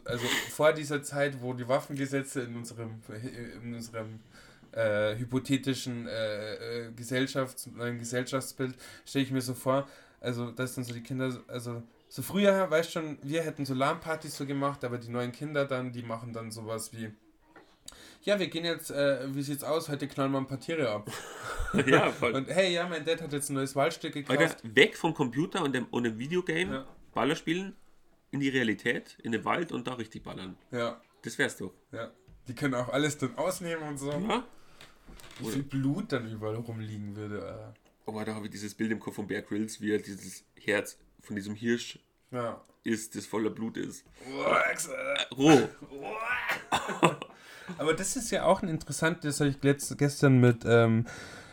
[0.06, 3.02] also vor dieser Zeit, wo die Waffengesetze in unserem,
[3.64, 4.20] in unserem
[4.72, 7.70] äh, hypothetischen äh, äh, Gesellschafts-,
[8.00, 8.76] Gesellschaftsbild,
[9.06, 9.88] stelle ich mir so vor,
[10.24, 13.74] also dass dann so die Kinder, so- also so früher, weißt schon, wir hätten so
[13.76, 17.12] LAN-Partys so gemacht, aber die neuen Kinder dann, die machen dann sowas wie,
[18.24, 21.12] ja, wir gehen jetzt, äh, wie sieht's aus, heute knallen wir ein paar Tiere ab.
[21.88, 22.34] ja, voll.
[22.34, 24.40] Und hey, ja, mein Dad hat jetzt ein neues Waldstück gekauft.
[24.40, 26.86] Alter, weg vom Computer und dem, und dem Videogame, Ja.
[27.14, 27.76] Baller spielen,
[28.32, 30.56] in die Realität, in den Wald und da richtig ballern.
[30.72, 31.74] Ja, Das wär's doch.
[31.92, 32.10] ja.
[32.48, 34.12] Die können auch alles dann ausnehmen und so.
[34.12, 34.44] Ja?
[35.40, 37.42] Wie viel Blut dann überall rumliegen würde.
[37.46, 37.74] Alter.
[38.06, 40.98] Aber da habe ich dieses Bild im Kopf von Bear Grylls, wie er dieses Herz
[41.22, 42.00] von diesem Hirsch
[42.32, 42.62] Ja.
[42.84, 44.06] isst, das voller Blut ist.
[44.28, 45.34] äh.
[45.36, 45.70] Roh.
[47.78, 51.06] Aber das ist ja auch ein interessantes, das habe ich letzt, gestern mit ähm,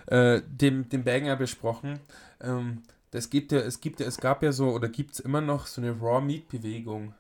[0.07, 2.01] äh, dem, dem Banger besprochen.
[2.41, 2.83] Ähm,
[3.13, 5.67] das gibt ja, es gibt ja, es gab ja so, oder gibt es immer noch
[5.67, 7.15] so eine Raw Meat Bewegung.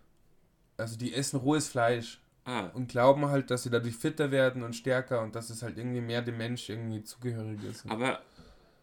[0.76, 4.74] Also die essen rohes Fleisch Ah, und glauben halt, dass sie dadurch fitter werden und
[4.74, 7.85] stärker und dass es halt irgendwie mehr dem Mensch irgendwie zugehörig ist.
[7.89, 8.20] aber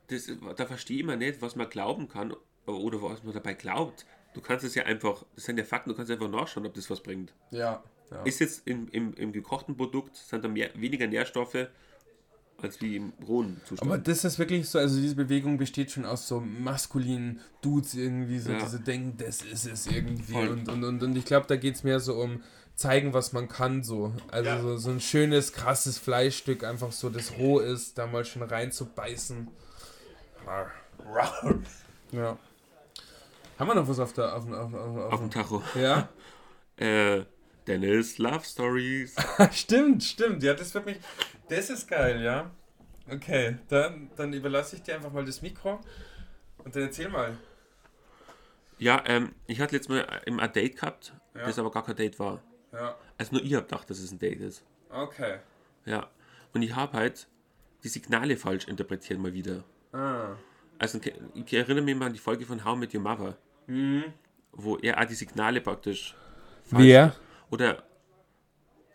[0.08, 2.34] das, da verstehe ich immer nicht, was man glauben kann
[2.66, 4.06] oder was man dabei glaubt.
[4.34, 6.90] Du kannst es ja einfach, das sind ja Fakten, du kannst einfach nachschauen, ob das
[6.90, 7.34] was bringt.
[7.52, 7.84] Ja.
[8.12, 8.24] ja.
[8.24, 11.68] Ist jetzt im, im, im gekochten Produkt, sind da mehr, weniger Nährstoffe
[12.62, 13.92] als wie im rohen Zustand.
[13.92, 18.40] Aber das ist wirklich so, also diese Bewegung besteht schon aus so maskulinen Dudes irgendwie,
[18.40, 18.60] so Ja.
[18.60, 20.34] diese denken, das ist es irgendwie.
[20.34, 20.50] Voll.
[20.50, 22.42] Und, und, und, und ich glaube, da geht es mehr so um
[22.76, 24.14] zeigen, was man kann, so.
[24.30, 24.62] Also Ja.
[24.62, 29.48] so, so ein schönes, krasses Fleischstück, einfach so, das roh ist, da mal schon reinzubeißen.
[32.12, 32.38] Ja.
[33.60, 35.62] Haben wir noch was auf der auf, auf, auf, Auf dem Tacho.
[35.76, 36.10] Ja?
[36.80, 37.26] Äh,
[37.66, 39.16] Dennis Love Stories.
[39.52, 40.44] stimmt, stimmt.
[40.44, 41.00] Ja, das wird mich.
[41.50, 42.52] Das ist geil, ja.
[43.12, 45.80] Okay, dann, dann überlasse ich dir einfach mal das Mikro
[46.64, 47.36] und dann erzähl mal.
[48.78, 51.46] Ja, ähm, ich hatte letztes Mal immer ein Date gehabt, Ja.
[51.48, 52.44] das aber gar kein Date war.
[52.72, 54.64] Ja, Also nur ich habe gedacht, dass es ein Date ist.
[54.92, 55.40] okay.
[55.86, 56.08] Ja.
[56.54, 57.28] Und ich habe halt
[57.84, 59.64] die Signale falsch interpretiert mal wieder.
[59.92, 60.36] Ah.
[60.80, 61.00] Also
[61.34, 64.04] ich erinnere mich mal an die Folge von How Met Your Mother, Mhm.
[64.52, 66.16] wo er auch die Signale praktisch
[66.70, 67.16] Wer?
[67.50, 67.84] oder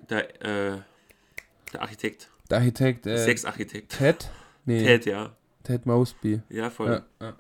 [0.08, 0.78] der, äh,
[1.72, 4.30] der Architekt, Der Architekt, äh, Sexarchitekt, Ted?
[4.64, 5.34] Nee, Ted, ja.
[5.64, 6.40] Ted Mosby.
[6.48, 6.90] Ja, voll.
[7.20, 7.36] Ja, ja.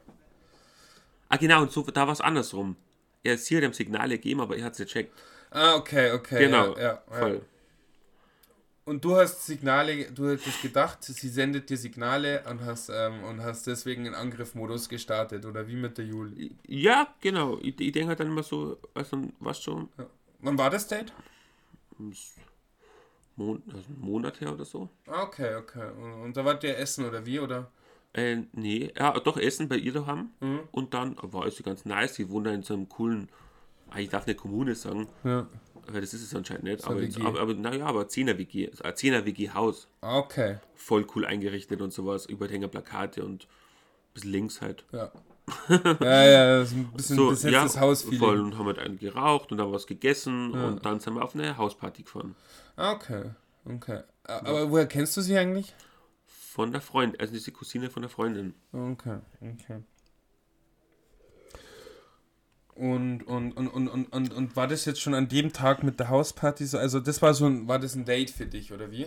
[1.28, 2.76] Ah, genau, und so, da war es andersrum.
[3.22, 5.12] Er ist hier dem Signale gegeben, aber er hat es nicht checkt.
[5.50, 6.38] Ah, okay, okay.
[6.44, 7.42] Genau, Ja, ja, voll.
[8.86, 8.92] Ja.
[8.92, 13.42] Und du hast Signale, du hättest gedacht, sie sendet dir Signale und hast, ähm, und
[13.42, 16.56] hast deswegen in Angriffmodus gestartet, oder wie mit der Juli.
[16.66, 17.58] Ja, genau.
[17.58, 19.88] Ich, ich denke halt dann immer so, also, was schon,
[20.40, 21.12] Wann war das Date?
[23.36, 24.88] Mon also einen Monat her oder so.
[25.06, 25.90] Ah, Okay, okay.
[25.96, 27.70] Und, und da wart ihr essen, oder wie, oder?
[28.12, 30.30] Äh, nee, ja, doch Essen bei ihr daheim.
[30.40, 30.60] Mhm.
[30.70, 32.14] Und dann war es ganz nice.
[32.14, 33.28] Sie wohnt da in so einem coolen,
[33.90, 35.46] ah, ich darf nicht Kommune sagen, Ja.
[35.86, 36.80] Das ist es anscheinend nicht.
[36.82, 37.22] So aber, WG.
[37.22, 39.88] aber, aber naja, aber 10er WG, also ein 10er WG Haus.
[40.00, 42.26] Ah, Okay, Voll cool eingerichtet und sowas.
[42.26, 43.48] Überhänger Plakate und ein
[44.14, 44.84] bisschen links halt.
[44.92, 45.10] ja.
[45.68, 48.98] ja, ja, das ist ein bisschen So, besetztes ja, Haus voll und haben halt einen
[48.98, 50.66] geraucht und dann was gegessen Ja.
[50.68, 52.36] und dann sind wir auf eine Hausparty gefahren.
[52.76, 53.24] Ah, Okay,
[53.64, 54.00] okay.
[54.24, 55.74] Aber woher kennst du sie eigentlich?
[56.26, 58.54] Von der Freundin, also diese Cousine von der Freundin.
[58.72, 59.82] Okay, okay.
[62.74, 66.00] Und, und, und, und, und, und, und war das jetzt schon an dem Tag mit
[66.00, 66.78] der Hausparty so?
[66.78, 69.06] Also das war so ein, war das ein Date für dich, oder wie?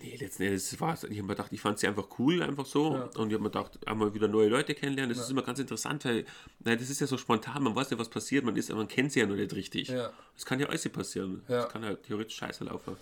[0.00, 1.04] Nee, letzten Endes war es.
[1.04, 2.94] Ich habe mir gedacht, ich fand sie einfach cool, einfach so.
[2.94, 3.02] Ja.
[3.16, 5.14] Und ich habe mir gedacht, einmal wieder neue Leute kennenlernen.
[5.14, 6.24] Das ist immer ganz interessant, weil
[6.64, 9.12] nein, das ist ja so spontan, man weiß ja, was passiert, man ist, man kennt
[9.12, 9.88] sie ja noch nicht richtig.
[9.88, 10.10] Ja.
[10.34, 11.42] Das kann ja alles passieren.
[11.48, 11.62] Ja.
[11.62, 12.96] Das kann ja theoretisch scheiße laufen.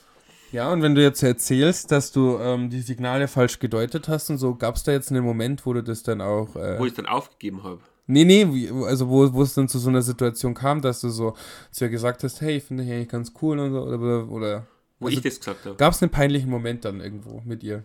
[0.52, 4.38] Ja, und wenn du jetzt erzählst, dass du ähm, die Signale falsch gedeutet hast und
[4.38, 6.56] so, gab es da jetzt einen Moment, wo du das dann auch.
[6.56, 7.80] Äh, Wo ich es dann aufgegeben habe.
[8.10, 11.34] Nee, nee, also wo, wo es dann zu so einer Situation kam, dass du so
[11.70, 14.28] zu ihr gesagt hast, hey, finde ich eigentlich ganz cool und so, oder.
[14.30, 14.66] oder
[14.98, 15.76] Wo also, ich das gesagt habe.
[15.76, 17.84] Gab es einen peinlichen Moment dann irgendwo mit ihr?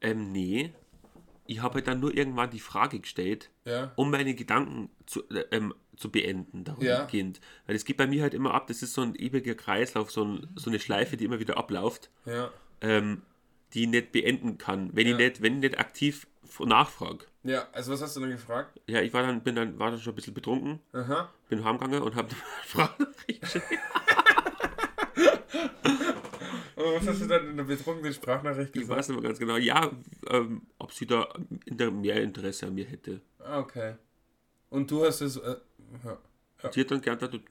[0.00, 0.72] Ähm, nee.
[1.48, 3.92] Ich habe halt dann nur irgendwann die Frage gestellt, Ja.
[3.96, 6.98] um meine Gedanken zu, äh, ähm, zu beenden, Ja.
[6.98, 7.40] dahingehend.
[7.66, 10.24] Weil es geht bei mir halt immer ab, das ist so ein ewiger Kreislauf, so,
[10.24, 12.10] ein, so eine Schleife, die immer wieder abläuft.
[12.26, 12.50] Ja.
[12.82, 13.22] ähm,
[13.72, 15.12] die ich nicht beenden kann, wenn, Ja.
[15.12, 16.26] ich nicht, wenn ich nicht aktiv
[16.60, 17.24] nachfrage.
[17.44, 18.80] Ja, also was hast du dann gefragt?
[18.86, 21.28] Ja, ich war dann, bin dann, war dann schon ein bisschen betrunken, Aha.
[21.48, 22.28] bin heimgegangen und habe
[22.66, 23.66] Sprachnachricht geschickt.
[26.76, 28.98] Und was hast du dann in der betrunkenen Sprachnachricht Ich gesagt?
[28.98, 29.56] weiß nicht mehr ganz genau.
[29.56, 29.90] Ja,
[30.28, 31.28] ähm, ob sie da
[31.64, 33.20] in der mehr Interesse an mir hätte.
[33.38, 33.94] Ah, Okay.
[34.68, 35.36] Und du hast es.
[35.36, 35.56] Äh,
[36.04, 36.18] ja.
[36.72, 37.42] Sie hat dann geantwortet,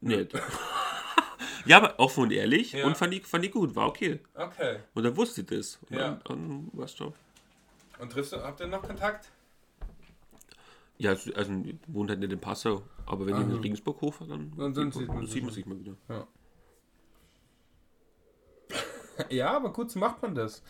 [0.00, 0.32] nicht.
[1.66, 2.86] ja, aber offen und ehrlich Ja.
[2.86, 4.18] und fand ich, fand ich gut, war okay.
[4.34, 4.78] Okay.
[4.94, 5.78] Und dann wusste ich das.
[5.90, 6.18] Und Ja.
[6.24, 7.12] dann, dann weißt du.
[8.02, 9.30] Und triffst du, habt ihr noch Kontakt?
[10.98, 11.52] Ja, also, also
[11.86, 15.06] wohnt halt nicht in Passau, aber wenn ich in Regensburg hochfahre, dann, Und dann sieht,
[15.06, 15.54] man sieht man mal.
[15.54, 15.96] sich mal wieder.
[19.28, 20.64] Ja, aber gut, so macht man das.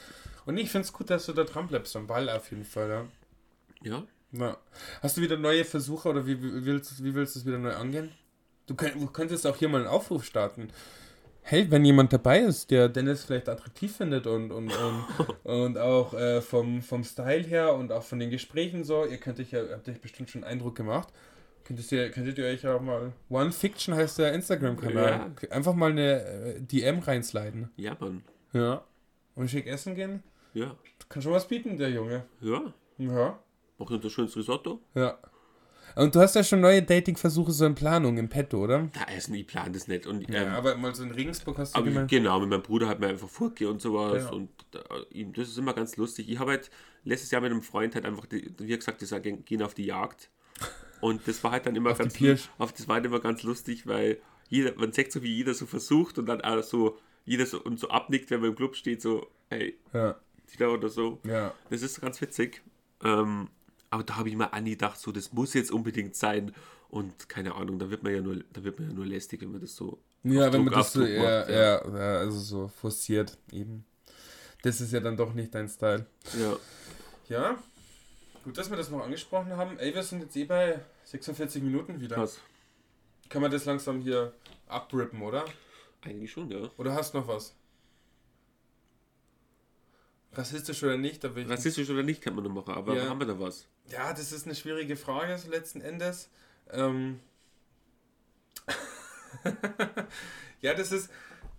[0.45, 2.91] Und ich finde es gut, dass du da dran bleibst am Ball auf jeden Fall,
[2.91, 3.07] ja.
[3.83, 4.03] Ja,
[4.33, 4.59] ja.
[5.01, 7.59] Hast du wieder neue Versuche oder wie, wie willst du wie willst du es wieder
[7.59, 8.13] neu angehen?
[8.67, 10.69] Du könntest auch hier mal einen Aufruf starten.
[11.45, 15.05] Hey, wenn jemand dabei ist, der Dennis vielleicht attraktiv findet und, und, und,
[15.45, 19.41] und auch äh, vom, vom Style her und auch von den Gesprächen so, ihr könnt
[19.41, 21.09] euch ja, habt euch bestimmt schon einen Eindruck gemacht.
[21.65, 23.13] Könntet ihr, könntet ihr euch auch mal.
[23.29, 25.33] One Fiction heißt der Instagram-Kanal.
[25.51, 27.71] Einfach mal eine äh, DM reinsliden.
[27.77, 28.23] ja, Mann.
[28.53, 28.85] Ja.
[29.35, 30.23] Und schick essen gehen.
[30.55, 30.77] Ja,
[31.09, 32.25] Kann schon was bieten, der Junge.
[32.41, 32.73] ja.
[32.99, 33.39] Ja.
[33.79, 34.81] Uns ein schönes Risotto.
[34.95, 35.19] Ja.
[35.97, 38.89] Und du hast ja schon neue Dating-Versuche so in Planung, im Petto, oder?
[38.93, 40.07] Da essen, ich plan das nicht.
[40.07, 42.11] Und, Ja, ähm, aber mal so in Regensburg hast du aber ich, gemeint.
[42.11, 44.25] genau, mit meinem Bruder hat mir einfach Furke und sowas.
[44.25, 44.31] Ja.
[44.31, 44.79] Und äh,
[45.19, 46.31] ihm, das ist immer ganz lustig.
[46.31, 46.71] Ich habe halt
[47.05, 49.87] letztes Jahr mit einem Freund halt einfach, die, wie gesagt, die sagen, gehen auf die
[49.87, 50.31] Jagd.
[51.01, 52.17] Und das war halt dann immer Auf ganz
[52.59, 54.19] auf das war halt immer ganz lustig, weil
[54.49, 57.81] jeder, man sagt so, wie jeder so versucht und dann auch so, jeder so und
[57.81, 60.17] so abnickt, wenn man im Club steht, so, hey, Ja,
[60.69, 61.19] oder so.
[61.25, 61.53] ja.
[61.71, 62.63] Das ist ganz witzig.
[63.03, 63.49] Ähm,
[63.93, 66.55] aber da habe ich mir angedacht, so, das muss jetzt unbedingt sein.
[66.89, 69.53] Und keine Ahnung, da wird man ja nur, da wird man ja nur lästig, wenn
[69.53, 69.99] man das so.
[70.25, 73.85] Ja, wenn Druck- man das so, ja, macht, ja, ja, also so forciert eben.
[74.63, 76.07] Das ist ja dann doch nicht dein Style.
[76.39, 76.57] ja.
[77.29, 77.57] Ja,
[78.45, 79.79] gut, dass wir das noch angesprochen haben.
[79.79, 82.17] Ey, wir sind jetzt eh bei 46 Minuten wieder.
[82.17, 82.41] Krass.
[83.29, 84.33] Kann man das langsam hier
[84.69, 85.45] abrippen, oder?
[86.03, 86.69] Eigentlich schon, ja.
[86.77, 87.55] Oder hast noch was?
[90.35, 91.23] Rassistisch oder nicht?
[91.25, 93.09] Da will ich Rassistisch oder nicht, kann man noch machen, aber Ja.
[93.09, 93.67] haben wir da was?
[93.91, 96.31] Ja, das ist eine schwierige Frage so letzten Endes.
[96.71, 97.21] Ähm
[100.61, 101.11] ja, das ist.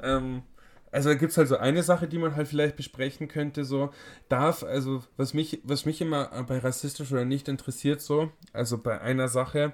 [0.01, 0.43] Ähm
[0.91, 3.91] also da gibt es halt so eine Sache, die man halt vielleicht besprechen könnte, so
[4.29, 9.01] darf, also was mich, was mich immer bei rassistisch oder nicht interessiert, so, also bei
[9.01, 9.73] einer Sache,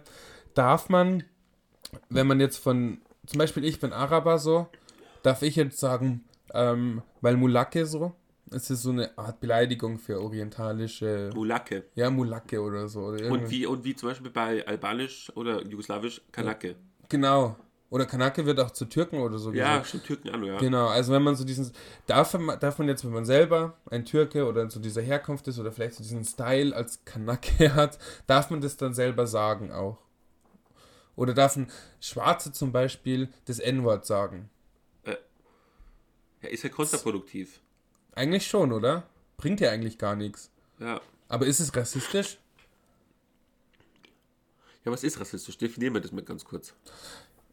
[0.53, 1.25] darf man,
[2.09, 4.69] wenn man jetzt von, zum Beispiel ich bin Araber so,
[5.21, 6.23] darf ich jetzt sagen,
[6.53, 8.15] ähm, weil Mulake so,
[8.51, 11.85] es ist so eine Art Beleidigung für orientalische Mulake.
[11.95, 13.01] ja, Mulake oder so.
[13.01, 16.75] Oder Und wie, und wie zum Beispiel bei Albanisch oder Jugoslawisch Kanake.
[17.07, 17.55] Genau.
[17.89, 20.57] Oder Kanake wird auch zu Türken oder so Ja, schon Türken an, ja.
[20.59, 21.71] Genau, also wenn man so diesen,
[22.05, 25.57] darf man, darf man jetzt, wenn man selber ein Türke oder so dieser Herkunft ist
[25.57, 27.97] oder vielleicht so diesen Style als Kanake hat,
[28.27, 29.97] darf man das dann selber sagen auch?
[31.15, 34.49] Oder darf ein Schwarze zum Beispiel das N-Wort sagen?
[35.05, 35.17] ja.
[36.49, 37.59] Ist ja kontraproduktiv.
[38.19, 39.03] Eigentlich schon, oder?
[39.37, 40.51] Bringt ja eigentlich gar nichts.
[40.77, 40.99] Ja.
[41.29, 42.37] Aber ist es rassistisch?
[44.83, 45.57] Ja, was ist rassistisch?
[45.57, 46.73] Definieren wir das mal ganz kurz.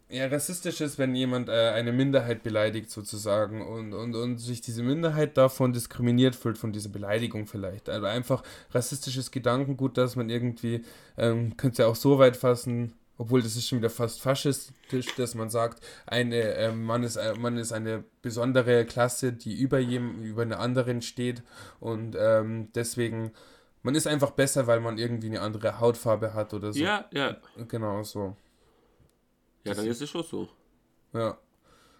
[0.09, 4.83] Ja, rassistisch ist, wenn jemand äh, eine Minderheit beleidigt sozusagen und, und, und sich diese
[4.83, 7.89] Minderheit davon diskriminiert fühlt, von dieser Beleidigung vielleicht.
[7.89, 8.43] Also einfach
[8.73, 10.85] rassistisches Gedankengut, dass man irgendwie,
[11.17, 15.35] ähm, könnte ja auch so weit fassen, obwohl das ist schon wieder fast faschistisch, dass
[15.35, 20.23] man sagt, eine, ähm, man, ist, äh, man ist eine besondere Klasse, die über, jem,
[20.23, 21.43] über eine anderen steht
[21.81, 23.33] und ähm, deswegen,
[23.83, 26.81] man ist einfach besser, weil man irgendwie eine andere Hautfarbe hat oder so.
[26.81, 27.37] Ja, ja.
[27.69, 28.37] Genau so.
[29.65, 30.49] Ja, dann ist es schon so.
[31.13, 31.39] Ja.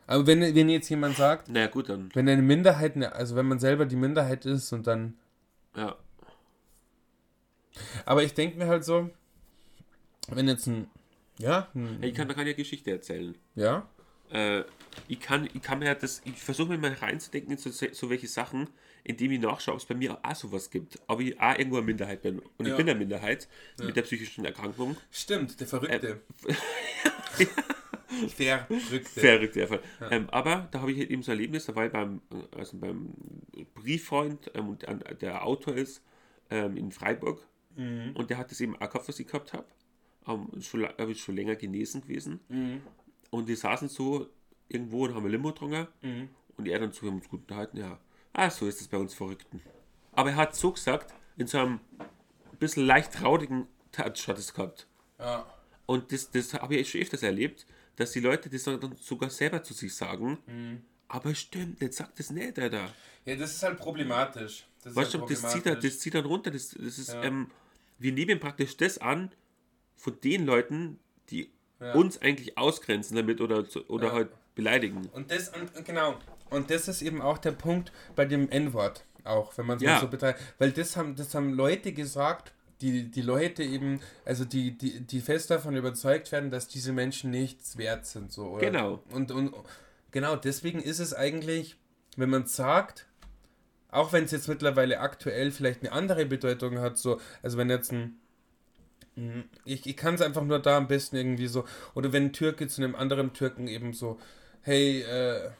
[0.07, 2.11] Aber wenn, wenn jetzt jemand sagt, Naja, gut, dann.
[2.15, 5.15] wenn eine Minderheit, also wenn man selber die Minderheit ist und dann.
[5.75, 5.97] Ja.
[8.05, 9.11] Aber ich denke mir halt so,
[10.29, 10.89] wenn jetzt ein.
[11.39, 13.35] Ja, ein, Ich kann, da kann ja Geschichte erzählen.
[13.55, 13.89] ja,
[14.31, 14.65] Äh,
[15.09, 18.27] ich kann, ich kann mir das, ich versuche mir mal reinzudenken in so, so welche
[18.27, 18.69] Sachen,
[19.05, 20.99] indem ich nachschaue, ob es bei mir auch sowas gibt.
[21.07, 22.41] Ob ich auch irgendwo eine Minderheit bin.
[22.57, 22.73] Und Ja.
[22.73, 23.47] ich bin eine Minderheit
[23.79, 24.97] mit der psychischen Erkrankung.
[25.13, 26.21] stimmt, der Verrückte.
[28.35, 29.21] Verrückte.
[29.21, 29.81] Verrückt, der Fall.
[30.11, 32.57] Ähm, aber da habe ich halt eben so ein Erlebnis, da war ich beim, äh,
[32.59, 33.13] also beim
[33.75, 34.79] Brieffreund ähm,
[35.21, 36.03] der Autor ist
[36.51, 37.47] ähm, in Freiburg
[38.15, 39.67] und der hat das eben auch gehabt, was ich gehabt habe.
[40.29, 42.41] Ähm, schon, ich schon länger genesen gewesen.
[43.31, 44.29] Und wir saßen so
[44.69, 45.87] irgendwo und haben ein Limo getrunken
[46.57, 47.99] und er dann zu uns gut unterhalten, ja,
[48.33, 49.61] ah, so ist es bei uns Verrückten.
[50.13, 51.81] Aber er hat so gesagt, in so einem
[52.59, 54.87] bisschen leicht traurigen Touch hat es gehabt.
[55.19, 55.47] Ja.
[55.87, 57.67] Und das, das habe ich schon öfters erlebt,
[57.97, 60.39] dass die Leute das dann sogar selber zu sich sagen.
[60.47, 60.83] Mhm.
[61.09, 62.93] Aber stimmt, nicht, sag das nicht, Alter.
[63.25, 64.67] ja, das ist halt problematisch.
[64.83, 66.51] Das Weißt du, halt das, zieht dann, das zieht dann runter.
[66.51, 67.23] Das, das ist, Ja.
[67.23, 67.51] ähm,
[67.99, 69.31] wir nehmen praktisch das an
[69.97, 70.99] von den Leuten,
[71.31, 71.93] die Ja.
[71.95, 74.13] uns eigentlich ausgrenzen damit oder, oder Ja.
[74.13, 75.09] halt beleidigen.
[75.13, 76.17] Und das, und, genau.
[76.51, 80.01] Und das ist eben auch der Punkt bei dem N-Wort auch, wenn man es Ja.
[80.01, 80.41] so betreibt.
[80.59, 85.21] Weil das haben, das haben Leute gesagt, die, die Leute eben, also die, die, die
[85.21, 88.31] fest davon überzeugt werden, dass diese Menschen nichts wert sind.
[88.33, 88.67] So, oder?
[88.67, 89.03] Genau.
[89.11, 89.55] Und, und
[90.13, 91.77] genau, deswegen ist es eigentlich,
[92.17, 93.07] wenn man sagt,
[93.91, 97.93] auch wenn es jetzt mittlerweile aktuell vielleicht eine andere Bedeutung hat, so, also wenn jetzt
[97.93, 98.21] ein
[99.65, 101.65] ich, ich kann es einfach nur da am besten irgendwie so,
[101.95, 104.19] oder wenn ein Türke zu einem anderen Türken eben so,
[104.63, 105.51] hey, äh,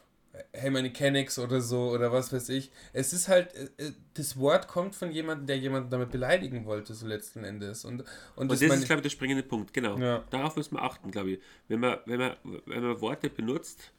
[0.53, 2.71] hey, meine Kennex oder so, oder was weiß ich.
[2.93, 6.93] Es ist halt, äh, äh, das Wort kommt von jemandem, der jemanden damit beleidigen wollte,
[6.93, 7.85] so letzten Endes.
[7.85, 8.05] Und, und,
[8.35, 9.97] Und das, das ist, glaube ich, der springende Punkt, genau.
[9.97, 10.23] Ja.
[10.29, 11.39] Darauf muss man achten, glaube ich.
[11.67, 12.35] Wenn man, wenn man,
[12.65, 13.91] wenn man Worte benutzt,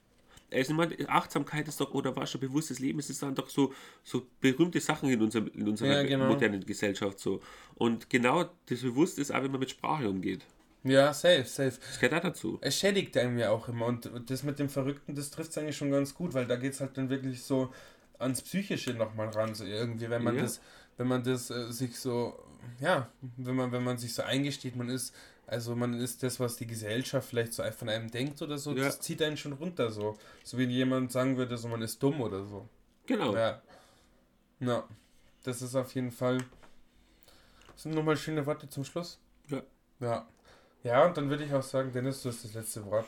[0.52, 3.72] also meine, Achtsamkeit ist doch, oder schon bewusstes Leben, es ist dann doch so,
[4.02, 6.26] so berühmte Sachen in, unserem, in unserer Ja, genau.
[6.26, 7.40] modernen Gesellschaft so.
[7.74, 10.44] Und genau das bewusst ist auch, wenn man mit Sprache umgeht.
[10.84, 11.78] ja, safe, safe.
[11.86, 12.58] Das gehört auch dazu.
[12.60, 13.86] Es schädigt einem ja auch immer.
[13.86, 16.72] Und das mit dem Verrückten, das trifft es eigentlich schon ganz gut, weil da geht
[16.72, 17.72] es halt dann wirklich so
[18.18, 19.54] ans Psychische nochmal ran.
[19.54, 20.42] So irgendwie, wenn man Ja.
[20.42, 20.60] das,
[20.96, 22.38] wenn man das äh, sich so,
[22.80, 25.14] ja, wenn man, wenn man sich so eingesteht, man ist,
[25.48, 28.84] also man ist das, was die Gesellschaft vielleicht so von einem denkt oder so, Ja.
[28.84, 30.16] das zieht einen schon runter so.
[30.44, 32.68] So wie jemand sagen würde, so man ist dumm oder so.
[33.06, 33.34] Genau.
[33.34, 33.62] Ja.
[34.60, 34.86] Ja.
[35.42, 36.38] Das ist auf jeden Fall.
[37.72, 39.18] Das sind nochmal schöne Worte zum Schluss.
[39.48, 39.62] Ja.
[40.00, 40.28] Ja.
[40.84, 43.06] Ja, und dann würde ich auch sagen, Dennis, du hast das letzte Wort.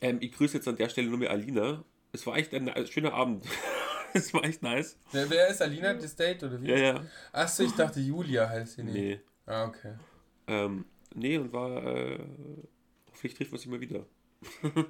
[0.00, 1.82] Ähm, ich grüße jetzt an der Stelle nur mehr Alina.
[2.12, 3.44] Es war echt ein, ein schöner Abend.
[4.12, 4.98] es war echt nice.
[5.12, 6.68] Wer, wer ist Alina, das Date oder wie?
[6.68, 7.06] Ja, ja.
[7.32, 8.94] Achso, ich dachte Julia heißt sie nicht.
[8.94, 9.20] Nee.
[9.46, 9.94] Ah, okay.
[10.46, 10.84] Ähm,
[11.16, 11.84] nee, und war.
[11.84, 12.18] Äh,
[13.12, 14.06] vielleicht trifft man sich mal wieder.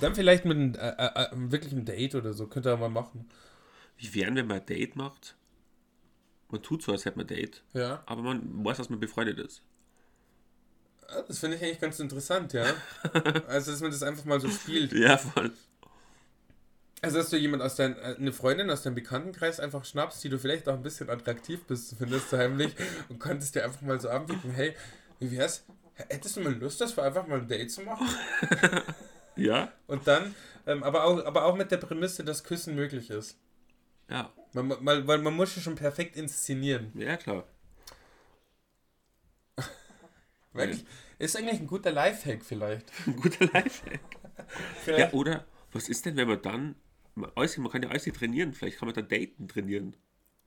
[0.00, 2.88] Dann vielleicht mit einem, äh, äh, äh, wirklich einem Date oder so, könnte er mal
[2.90, 3.28] machen.
[3.96, 5.36] Wie wären, wenn man ein Date macht?
[6.48, 8.02] Man tut so, als hätte man ein Date, Ja.
[8.06, 9.62] aber man weiß, dass man befreundet ist.
[11.08, 12.64] Ah, Das finde ich eigentlich ganz interessant, ja.
[13.48, 14.92] Also, dass man das einfach mal so spielt.
[14.92, 15.52] Ja, voll.
[17.02, 20.28] Also, dass du jemand aus deinem, äh, eine Freundin aus deinem Bekanntenkreis einfach schnappst, die
[20.28, 22.74] du vielleicht auch ein bisschen attraktiv bist, findest du heimlich
[23.08, 24.74] und konntest dir einfach mal so anbieten, hey,
[25.18, 25.64] wie wär's?
[25.94, 28.06] Hättest du mal Lust, dass wir einfach mal ein Date zu machen?
[29.36, 29.72] Ja?
[29.86, 30.34] Und dann,
[30.66, 33.38] ähm, aber, auch, aber auch mit der Prämisse, dass Küssen möglich ist.
[34.08, 34.30] Ja.
[34.52, 36.92] Man, man, weil man muss ja schon perfekt inszenieren.
[36.94, 37.44] Ja, klar.
[40.52, 40.84] Wirklich,
[41.18, 42.90] ist eigentlich ein guter Lifehack vielleicht.
[43.06, 44.00] Ein guter Lifehack.
[44.36, 44.44] Ja,
[44.82, 46.74] vielleicht oder was ist denn, wenn man dann.
[47.14, 49.96] Man alles- man kann ja alles trainieren, vielleicht kann man dann daten trainieren.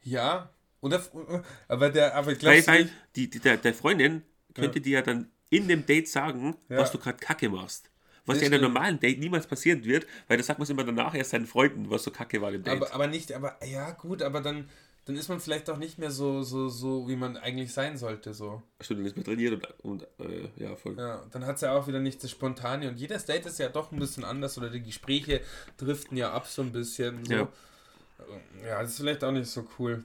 [0.01, 0.49] ja.
[0.81, 1.01] Oder,
[1.69, 4.21] aber der, aber weil nicht, die, die, der, der Freundin
[4.53, 6.79] könnte dir ja dann in dem Date sagen, Ja.
[6.79, 7.89] was du gerade kacke machst.
[8.25, 11.15] Was ja in einem normalen Date niemals passieren wird, weil das sagt man immer danach
[11.15, 12.73] erst seinen Freunden, was so kacke war im Date.
[12.75, 14.69] aber, aber nicht, aber ja gut, aber dann,
[15.05, 18.33] dann ist man vielleicht auch nicht mehr so, so, so, wie man eigentlich sein sollte,
[18.33, 18.63] so.
[18.79, 20.95] Stimmt, dann ist man trainiert und, und äh, ja, voll.
[20.97, 23.69] Ja, dann hat es ja auch wieder nicht das Spontane und jedes Date ist ja
[23.69, 25.41] doch ein bisschen anders oder die Gespräche
[25.77, 27.25] driften ja ab so ein bisschen.
[27.25, 27.33] So.
[27.33, 27.49] Ja.
[28.65, 30.03] Ja, das ist vielleicht auch nicht so cool.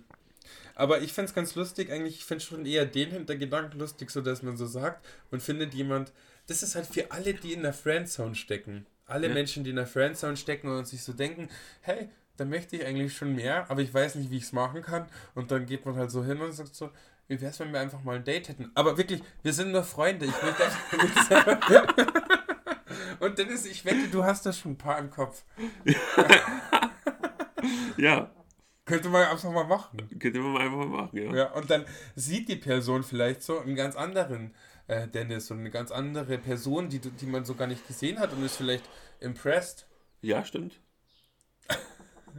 [0.74, 4.20] Aber ich fände es ganz lustig, eigentlich, ich finde schon eher den Hintergedanken lustig, so
[4.20, 6.12] dass man so sagt, man findet jemand,
[6.46, 8.86] das ist halt für alle, die in der Friendzone stecken.
[9.06, 9.34] Alle Ja.
[9.34, 11.48] Menschen, die in der Friendzone stecken und sich so denken,
[11.80, 12.08] hey,
[12.38, 15.06] da möchte ich eigentlich schon mehr, aber ich weiß nicht, wie ich es machen kann.
[15.34, 16.90] Und dann geht man halt so hin und sagt so,
[17.26, 18.70] wie wär's, wenn wir einfach mal ein Date hätten?
[18.74, 20.24] Aber wirklich, wir sind nur Freunde.
[20.26, 21.98] Ich möchte einfach.
[23.20, 25.44] Und Dennis, ich wette, du hast da schon ein paar im Kopf.
[27.96, 28.30] Ja,
[28.84, 29.98] Könnte man einfach mal machen.
[30.18, 31.34] könnte man einfach mal machen, ja.
[31.34, 31.84] Ja, und dann
[32.16, 34.54] sieht die Person vielleicht so einen ganz anderen
[34.86, 38.32] äh, Dennis und eine ganz andere Person, die, die man so gar nicht gesehen hat
[38.32, 38.88] und ist vielleicht
[39.20, 39.86] impressed.
[40.22, 40.80] Ja, stimmt.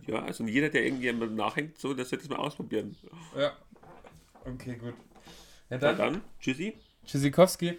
[0.08, 2.96] Ja, also jeder, der irgendjemand nachhängt, so, der sollte es mal ausprobieren.
[3.38, 3.54] Ja.
[4.46, 4.94] Okay, gut.
[5.70, 6.74] Ja, Na dann, dann, tschüssi.
[7.06, 7.78] Tschüssikowski.